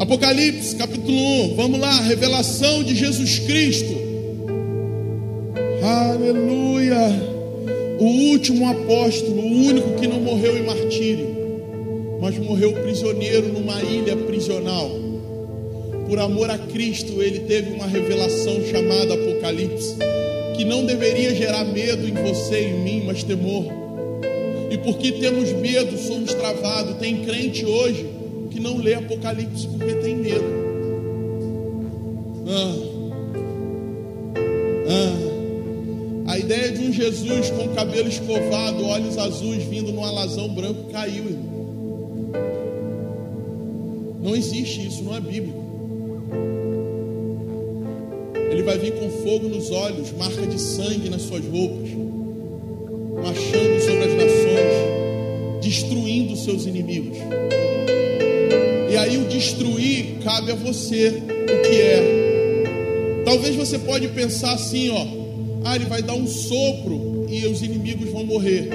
[0.08, 1.18] Apocalipse capítulo
[1.52, 3.94] 1, vamos lá, revelação de Jesus Cristo.
[5.82, 6.96] Aleluia!
[8.00, 11.28] O último apóstolo, o único que não morreu em martírio,
[12.22, 14.90] mas morreu prisioneiro numa ilha prisional
[16.08, 19.94] por amor a Cristo, ele teve uma revelação chamada Apocalipse,
[20.56, 23.66] que não deveria gerar medo em você e em mim, mas temor.
[24.70, 26.96] E porque temos medo, somos travados.
[26.96, 28.17] Tem crente hoje
[28.58, 30.44] que não lê Apocalipse porque tem medo.
[32.48, 32.74] Ah.
[34.88, 36.32] Ah.
[36.32, 41.24] A ideia de um Jesus com cabelo escovado, olhos azuis, vindo num alazão branco, caiu,
[41.24, 41.58] irmão.
[44.20, 45.64] Não existe isso, não é bíblico.
[48.50, 51.90] Ele vai vir com fogo nos olhos, marca de sangue nas suas roupas,
[53.22, 57.18] marchando sobre as nações, destruindo seus inimigos.
[59.38, 63.22] Destruir cabe a você o que é.
[63.24, 65.06] Talvez você pode pensar assim, ó,
[65.64, 68.68] ah, ele vai dar um sopro e os inimigos vão morrer.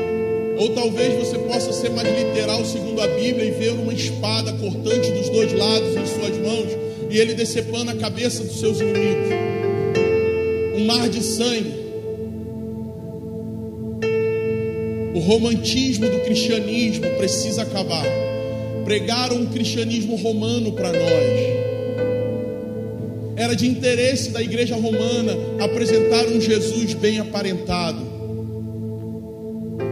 [0.57, 5.11] Ou talvez você possa ser mais literal segundo a Bíblia e ver uma espada cortante
[5.11, 6.69] dos dois lados em suas mãos
[7.09, 9.33] e ele decepando a cabeça dos seus inimigos
[10.77, 11.73] um mar de sangue.
[15.13, 18.22] O romantismo do cristianismo precisa acabar.
[18.85, 21.63] Pregaram um cristianismo romano para nós.
[23.35, 28.13] Era de interesse da igreja romana apresentar um Jesus bem aparentado.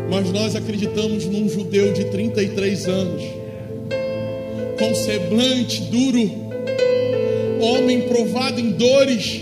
[0.09, 3.23] Mas nós acreditamos num judeu de 33 anos,
[4.77, 6.29] com semblante duro,
[7.61, 9.41] homem provado em dores,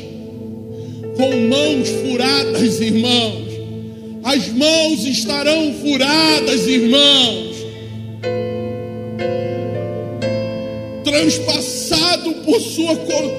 [1.18, 3.50] com mãos furadas, irmãos.
[4.24, 7.49] As mãos estarão furadas, irmãos.
[12.60, 13.32] Sua col...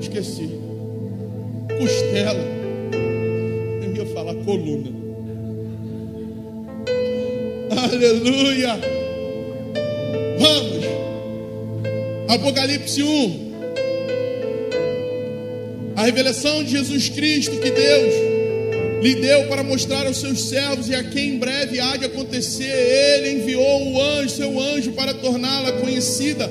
[0.00, 0.50] esqueci.
[1.78, 2.44] Costela.
[3.82, 4.90] Eu ia falar coluna.
[7.70, 8.78] Aleluia.
[10.38, 10.84] Vamos.
[12.28, 13.48] Apocalipse 1
[15.98, 18.14] a revelação de Jesus Cristo que Deus
[19.02, 22.70] lhe deu para mostrar aos seus servos e a quem em breve há de acontecer,
[22.70, 26.48] ele enviou o anjo, seu anjo, para torná-la conhecida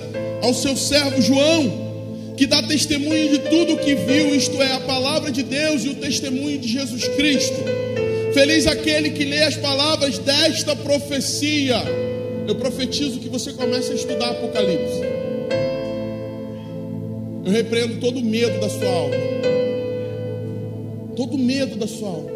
[0.48, 4.80] ao seu servo João, que dá testemunho de tudo o que viu, isto é, a
[4.80, 7.58] palavra de Deus e o testemunho de Jesus Cristo.
[8.34, 11.76] Feliz aquele que lê as palavras desta profecia.
[12.48, 15.02] Eu profetizo que você comece a estudar Apocalipse.
[17.46, 19.16] Eu repreendo todo medo da sua alma.
[21.16, 22.32] Todo medo da sua alma.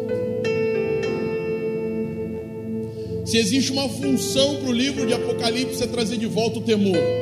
[3.24, 7.21] Se existe uma função para o livro de Apocalipse é trazer de volta o temor.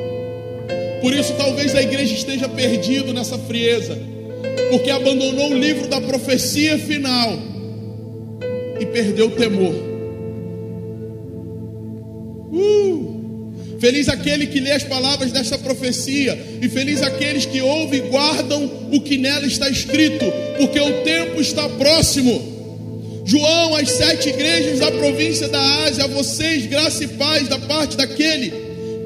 [1.01, 3.97] Por isso, talvez a igreja esteja perdida nessa frieza,
[4.69, 7.39] porque abandonou o livro da profecia final
[8.79, 9.73] e perdeu o temor.
[12.53, 13.51] Uh!
[13.79, 18.69] Feliz aquele que lê as palavras desta profecia, e feliz aqueles que ouvem e guardam
[18.93, 20.25] o que nela está escrito,
[20.59, 22.51] porque o tempo está próximo.
[23.25, 27.97] João, as sete igrejas da província da Ásia, a vocês, graça e paz da parte
[27.97, 28.60] daquele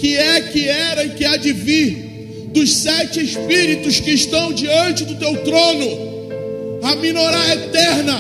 [0.06, 5.04] que é, que era e que há de vir, dos sete espíritos que estão diante
[5.04, 8.16] do teu trono, a minorá eterna,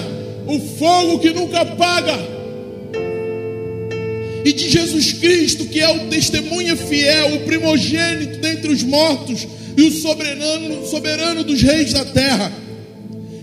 [0.47, 2.17] o fogo que nunca apaga,
[4.43, 9.83] e de Jesus Cristo, que é o testemunha fiel, o primogênito dentre os mortos e
[9.83, 12.51] o soberano, soberano dos reis da terra.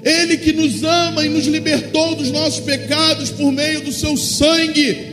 [0.03, 5.12] Ele que nos ama e nos libertou dos nossos pecados por meio do seu sangue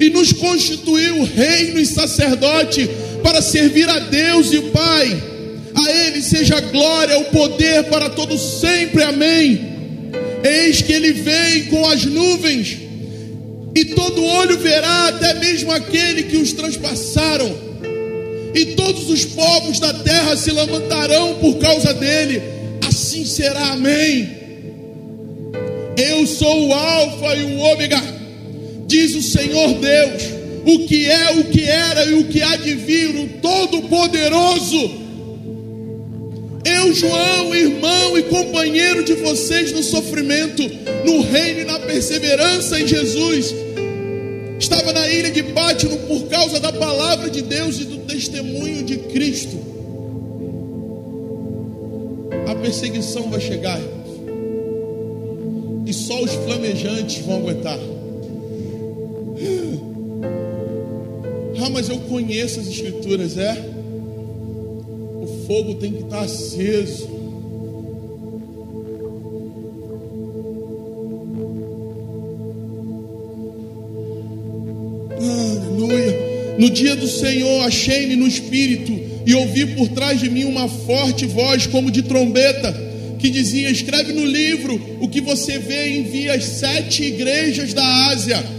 [0.00, 2.88] e nos constituiu reino e sacerdote
[3.22, 5.22] para servir a Deus e o Pai.
[5.74, 9.02] A Ele seja a glória, o poder para todos sempre.
[9.02, 9.78] Amém.
[10.42, 12.78] Eis que Ele vem com as nuvens,
[13.74, 17.68] e todo olho verá, até mesmo aquele que os transpassaram,
[18.54, 22.42] e todos os povos da terra se lamentarão por causa dele.
[22.86, 23.72] Assim será.
[23.72, 24.36] Amém.
[25.96, 28.17] Eu sou o Alfa e o Ômega
[28.88, 30.22] diz o Senhor Deus,
[30.64, 35.06] o que é, o que era e o que há de vir, o Todo-Poderoso.
[36.64, 40.62] Eu, João, irmão e companheiro de vocês no sofrimento,
[41.04, 43.54] no reino e na perseverança em Jesus,
[44.58, 48.96] estava na ilha de Pátino por causa da palavra de Deus e do testemunho de
[48.96, 49.56] Cristo.
[52.46, 53.80] A perseguição vai chegar,
[55.86, 57.78] e só os flamejantes vão aguentar.
[61.70, 63.52] Mas eu conheço as escrituras, é?
[65.20, 67.08] O fogo tem que estar aceso.
[75.20, 76.56] Aleluia.
[76.58, 78.92] No dia do Senhor, achei-me no espírito
[79.26, 82.74] e ouvi por trás de mim uma forte voz, como de trombeta,
[83.18, 88.57] que dizia: Escreve no livro o que você vê e envia sete igrejas da Ásia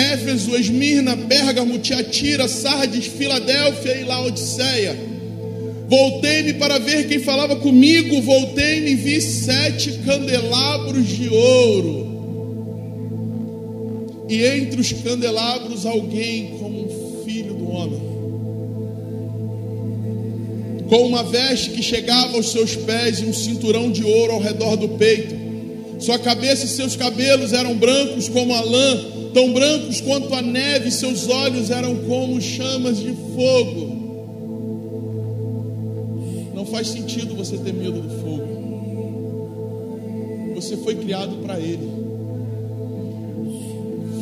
[0.00, 4.96] Éfeso, Esmirna, Pérgamo, Tiatira, Sardes, Filadélfia e Laodiceia.
[5.88, 12.10] Voltei-me para ver quem falava comigo, voltei-me e vi sete candelabros de ouro.
[14.28, 18.00] E entre os candelabros alguém como um filho do homem.
[20.88, 24.76] Com uma veste que chegava aos seus pés e um cinturão de ouro ao redor
[24.76, 25.34] do peito.
[25.98, 30.90] Sua cabeça e seus cabelos eram brancos como a lã tão brancos quanto a neve,
[30.90, 34.00] seus olhos eram como chamas de fogo.
[36.54, 38.60] Não faz sentido você ter medo do fogo.
[40.54, 41.88] Você foi criado para ele.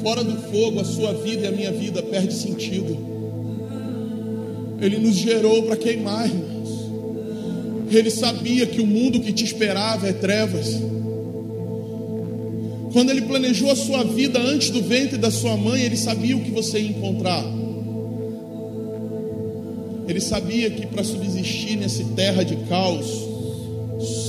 [0.02, 2.96] Fora do fogo, a sua vida e a minha vida perde sentido.
[4.80, 6.30] Ele nos gerou para queimar.
[7.90, 10.80] Ele sabia que o mundo que te esperava é trevas.
[12.98, 16.40] Quando ele planejou a sua vida antes do ventre da sua mãe, ele sabia o
[16.40, 17.44] que você ia encontrar.
[20.08, 23.06] Ele sabia que para subsistir nessa terra de caos,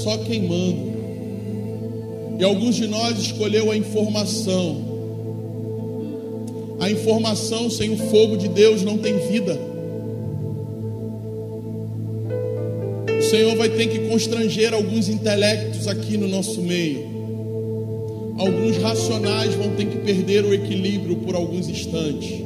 [0.03, 0.93] só queimando.
[2.39, 4.86] E alguns de nós escolheu a informação.
[6.80, 9.59] A informação sem o fogo de Deus não tem vida.
[13.17, 17.18] O Senhor vai ter que constranger alguns intelectos aqui no nosso meio
[18.39, 22.41] alguns racionais vão ter que perder o equilíbrio por alguns instantes.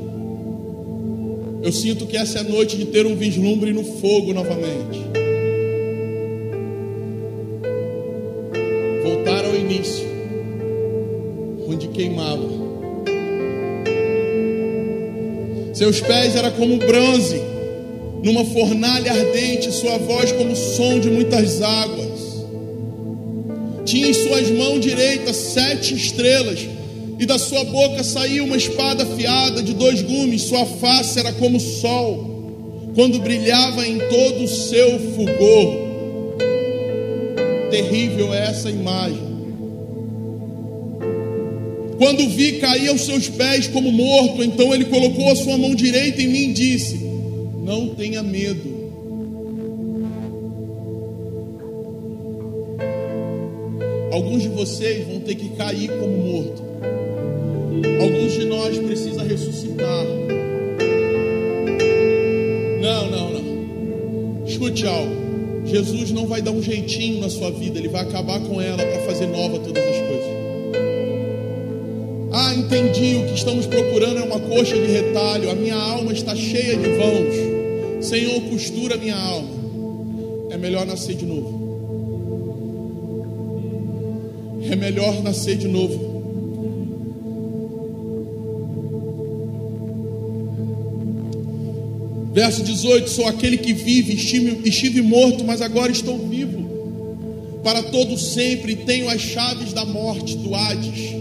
[1.62, 5.00] Eu sinto que essa é a noite de ter um vislumbre no fogo novamente.
[9.04, 10.06] Voltar ao início,
[11.68, 12.64] onde queimava.
[15.74, 17.40] Seus pés eram como bronze,
[18.24, 22.13] numa fornalha ardente, sua voz como o som de muitas águas
[23.94, 26.68] tinha em suas mãos direitas sete estrelas,
[27.20, 31.58] e da sua boca saía uma espada afiada de dois gumes, sua face era como
[31.58, 35.76] o sol, quando brilhava em todo o seu fulgor.
[37.70, 39.32] Terrível é essa imagem.
[42.00, 46.20] Quando vi cair aos seus pés como morto, então ele colocou a sua mão direita
[46.20, 46.96] em mim e disse:
[47.64, 48.73] Não tenha medo.
[54.14, 56.62] Alguns de vocês vão ter que cair como morto.
[58.00, 60.06] Alguns de nós precisa ressuscitar.
[62.80, 64.46] Não, não, não.
[64.46, 65.66] Escute algo.
[65.66, 69.00] Jesus não vai dar um jeitinho na sua vida, ele vai acabar com ela para
[69.00, 70.34] fazer nova todas as coisas.
[72.34, 76.36] Ah, entendi, o que estamos procurando é uma coxa de retalho, a minha alma está
[76.36, 78.06] cheia de vãos.
[78.06, 79.50] Senhor, costura minha alma.
[80.52, 81.63] É melhor nascer de novo.
[84.84, 86.12] Melhor nascer de novo.
[92.34, 97.62] Verso 18: Sou aquele que vive, estive, estive morto, mas agora estou vivo.
[97.64, 101.14] Para todo sempre tenho as chaves da morte, do Hades.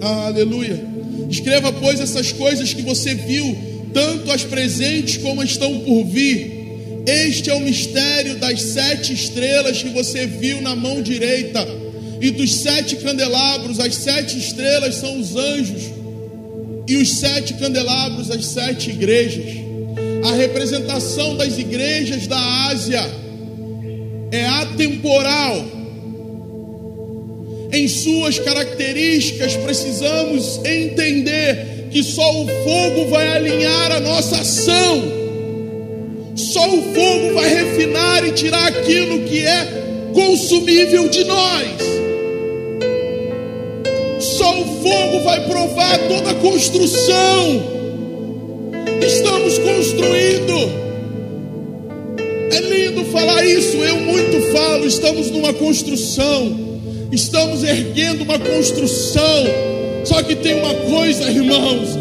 [0.00, 0.82] Aleluia.
[1.28, 3.54] Escreva, pois, essas coisas que você viu,
[3.92, 6.59] tanto as presentes como as estão por vir.
[7.10, 11.66] Este é o mistério das sete estrelas que você viu na mão direita,
[12.20, 15.82] e dos sete candelabros, as sete estrelas são os anjos
[16.86, 19.56] e os sete candelabros, as sete igrejas.
[20.24, 22.38] A representação das igrejas da
[22.68, 23.04] Ásia
[24.30, 25.64] é atemporal.
[27.72, 35.19] Em suas características, precisamos entender que só o fogo vai alinhar a nossa ação.
[36.52, 41.90] Só o fogo vai refinar e tirar aquilo que é consumível de nós
[44.20, 47.62] só o fogo vai provar toda construção.
[49.02, 50.80] Estamos construindo.
[52.52, 54.86] É lindo falar isso, eu muito falo.
[54.86, 56.58] Estamos numa construção,
[57.10, 59.44] estamos erguendo uma construção.
[60.04, 61.98] Só que tem uma coisa, irmãos: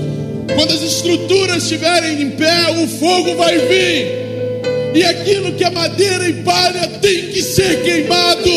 [0.56, 4.19] quando as estruturas estiverem em pé, o fogo vai vir.
[4.94, 8.50] E aquilo que é madeira e palha tem que ser queimado.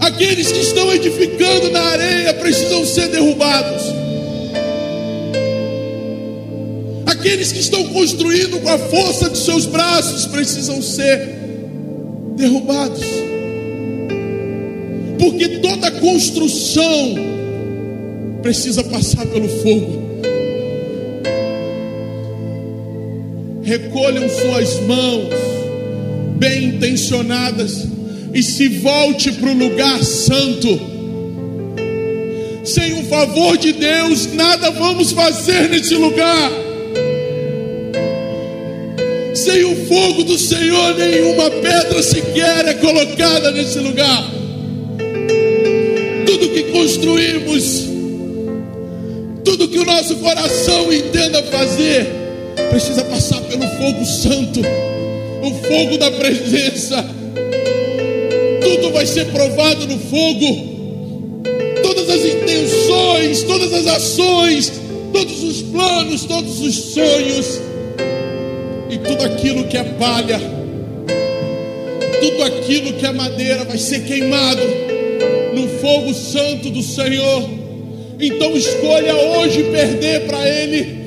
[0.00, 3.82] Aqueles que estão edificando na areia precisam ser derrubados.
[7.06, 11.20] Aqueles que estão construindo com a força de seus braços precisam ser
[12.36, 13.04] derrubados.
[15.18, 17.14] Porque toda construção
[18.42, 20.07] precisa passar pelo fogo.
[23.68, 25.28] Recolham suas mãos,
[26.38, 27.86] bem intencionadas
[28.32, 30.80] e se volte para o lugar santo.
[32.64, 36.50] Sem o favor de Deus, nada vamos fazer nesse lugar.
[39.34, 44.30] Sem o fogo do Senhor, nenhuma pedra sequer é colocada nesse lugar.
[46.24, 47.84] Tudo que construímos,
[49.44, 52.27] tudo que o nosso coração entenda fazer,
[52.70, 54.60] precisa passar pelo fogo santo,
[55.42, 57.18] o fogo da presença
[58.88, 60.78] tudo vai ser provado no fogo.
[61.82, 64.72] Todas as intenções, todas as ações,
[65.12, 67.60] todos os planos, todos os sonhos
[68.90, 70.40] e tudo aquilo que é palha,
[72.20, 74.62] tudo aquilo que é madeira vai ser queimado
[75.54, 77.48] no fogo santo do Senhor.
[78.20, 80.97] Então escolha hoje perder para Ele.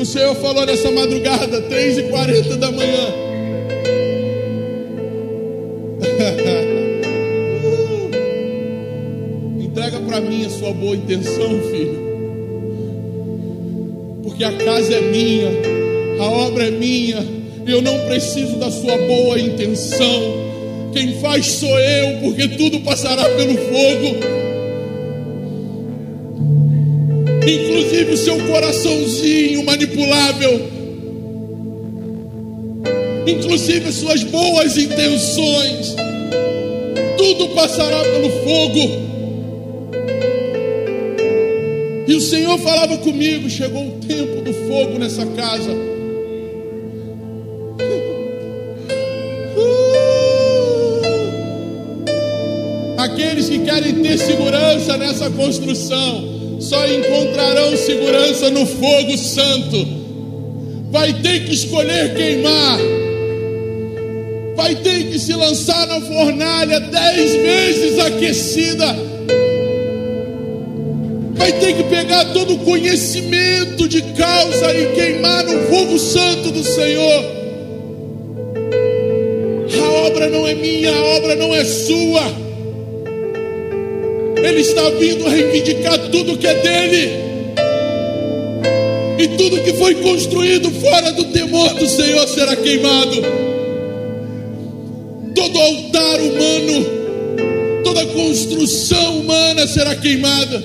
[0.00, 3.12] O Senhor falou nessa madrugada, 3 e 40 da manhã.
[9.60, 12.00] Entrega para mim a sua boa intenção, filho.
[14.22, 15.50] Porque a casa é minha,
[16.18, 17.22] a obra é minha.
[17.66, 20.32] Eu não preciso da sua boa intenção.
[20.94, 24.49] Quem faz sou eu, porque tudo passará pelo fogo.
[27.46, 30.80] Inclusive o seu coraçãozinho manipulável
[33.26, 35.94] inclusive suas boas intenções,
[37.16, 39.10] tudo passará pelo fogo.
[42.06, 45.90] E o Senhor falava comigo: chegou o tempo do fogo nessa casa.
[52.96, 56.29] Aqueles que querem ter segurança nessa construção
[56.60, 59.86] só encontrarão segurança no fogo santo.
[60.90, 62.78] Vai ter que escolher queimar
[64.60, 68.86] vai ter que se lançar na fornalha dez vezes aquecida.
[71.34, 76.62] Vai ter que pegar todo o conhecimento de causa e queimar no fogo santo do
[76.62, 77.24] Senhor.
[79.80, 82.39] A obra não é minha, a obra não é sua.
[84.42, 87.30] Ele está vindo reivindicar tudo que é dele.
[89.18, 93.40] E tudo que foi construído fora do temor do Senhor será queimado.
[95.60, 100.62] altar humano, toda construção humana será queimada.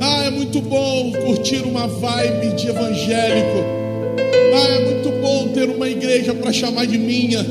[0.00, 3.64] Ah, é muito bom curtir uma vibe de evangélico.
[4.54, 7.44] Ah, é muito bom ter uma igreja para chamar de minha.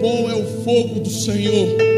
[0.00, 1.93] Bom é o fogo do Senhor.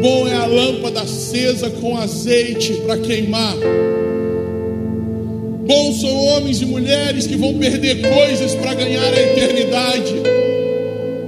[0.00, 3.56] Bom é a lâmpada acesa com azeite para queimar.
[5.66, 10.14] Bons são homens e mulheres que vão perder coisas para ganhar a eternidade.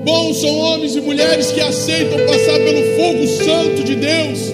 [0.05, 4.53] Bons são homens e mulheres que aceitam passar pelo fogo santo de Deus.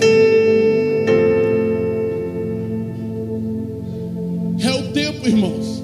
[4.65, 5.83] É o tempo, irmãos.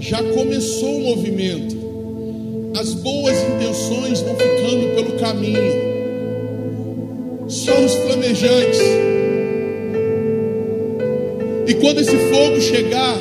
[0.00, 1.76] Já começou o movimento.
[2.80, 5.75] As boas intenções vão ficando pelo caminho.
[11.96, 13.16] Esse fogo chegar,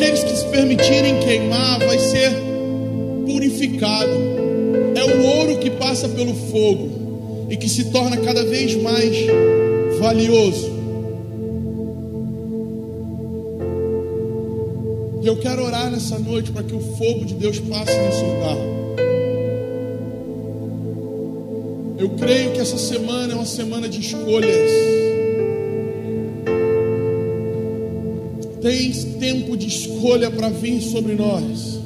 [0.00, 2.32] Aqueles que se permitirem queimar vai ser
[3.26, 4.10] purificado.
[4.94, 9.14] É o ouro que passa pelo fogo e que se torna cada vez mais
[9.98, 10.70] valioso.
[15.22, 18.56] E eu quero orar nessa noite para que o fogo de Deus passe nesse lugar.
[21.98, 25.09] Eu creio que essa semana é uma semana de escolhas.
[28.60, 31.80] Tem tempo de escolha para vir sobre nós.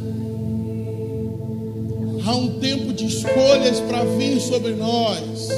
[2.26, 5.48] Há um tempo de escolhas para vir sobre nós.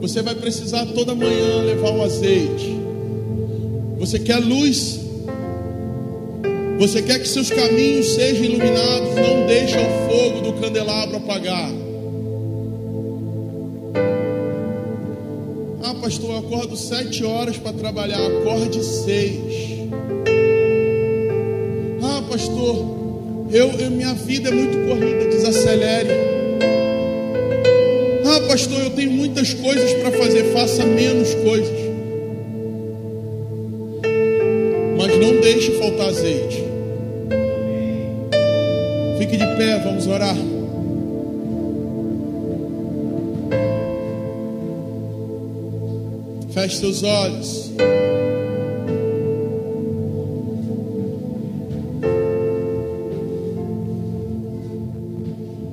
[0.00, 2.76] Você vai precisar toda manhã levar o azeite.
[3.98, 5.00] Você quer luz?
[6.78, 9.14] Você quer que seus caminhos sejam iluminados?
[9.16, 11.70] Não deixa o fogo do candelabro apagar.
[16.06, 19.88] Pastor, eu acordo sete horas para trabalhar, acorde seis.
[22.00, 26.10] Ah, pastor, eu, eu, minha vida é muito corrida, desacelere.
[28.24, 31.85] Ah, pastor, eu tenho muitas coisas para fazer, faça menos coisas.
[46.96, 47.70] Seus olhos.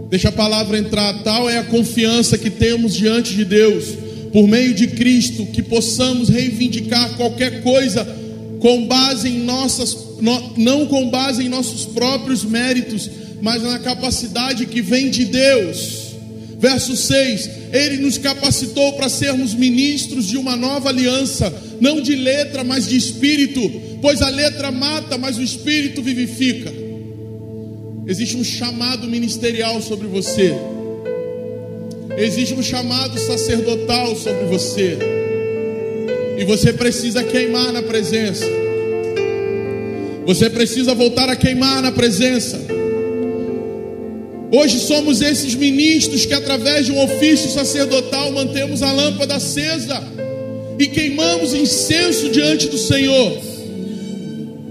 [0.09, 1.23] Deixa a palavra entrar.
[1.23, 3.85] Tal é a confiança que temos diante de Deus,
[4.31, 8.05] por meio de Cristo, que possamos reivindicar qualquer coisa
[8.59, 9.97] com base em nossas,
[10.55, 13.09] não com base em nossos próprios méritos,
[13.41, 16.02] mas na capacidade que vem de Deus.
[16.63, 22.63] Verso 6: ele nos capacitou para sermos ministros de uma nova aliança, não de letra,
[22.63, 23.59] mas de espírito,
[24.01, 26.71] pois a letra mata, mas o espírito vivifica.
[28.07, 30.53] Existe um chamado ministerial sobre você,
[32.17, 34.97] existe um chamado sacerdotal sobre você,
[36.37, 38.45] e você precisa queimar na presença,
[40.25, 42.72] você precisa voltar a queimar na presença.
[44.55, 49.99] Hoje somos esses ministros que, através de um ofício sacerdotal, mantemos a lâmpada acesa
[50.77, 53.35] e queimamos incenso diante do Senhor.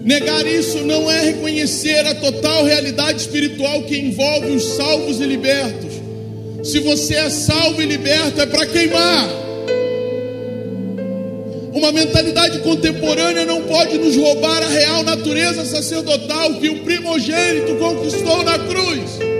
[0.05, 5.95] Negar isso não é reconhecer a total realidade espiritual que envolve os salvos e libertos.
[6.62, 9.28] Se você é salvo e liberto, é para queimar.
[11.72, 18.45] Uma mentalidade contemporânea não pode nos roubar a real natureza sacerdotal que o primogênito conquistou
[18.45, 19.32] na cruz.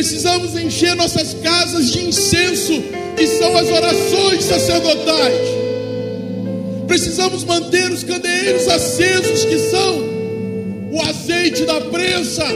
[0.00, 2.72] Precisamos encher nossas casas de incenso,
[3.18, 5.34] que são as orações sacerdotais.
[6.86, 10.00] Precisamos manter os candeeiros acesos, que são
[10.90, 12.46] o azeite da prensa.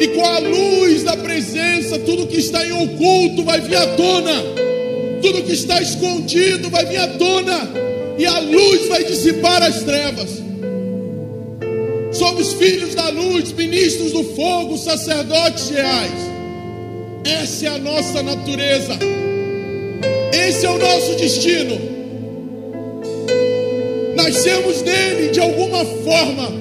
[0.00, 4.32] E com a luz da presença, tudo que está em oculto vai vir à tona.
[5.20, 7.68] Tudo que está escondido vai vir à tona.
[8.16, 10.49] E a luz vai dissipar as trevas.
[12.20, 16.12] Somos filhos da luz, ministros do fogo, sacerdotes reais.
[17.24, 18.92] Essa é a nossa natureza.
[20.30, 21.80] Esse é o nosso destino.
[24.14, 26.52] Nascemos nele de alguma forma.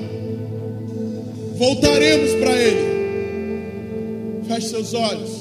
[1.58, 4.44] Voltaremos para ele.
[4.48, 5.39] Feche seus olhos.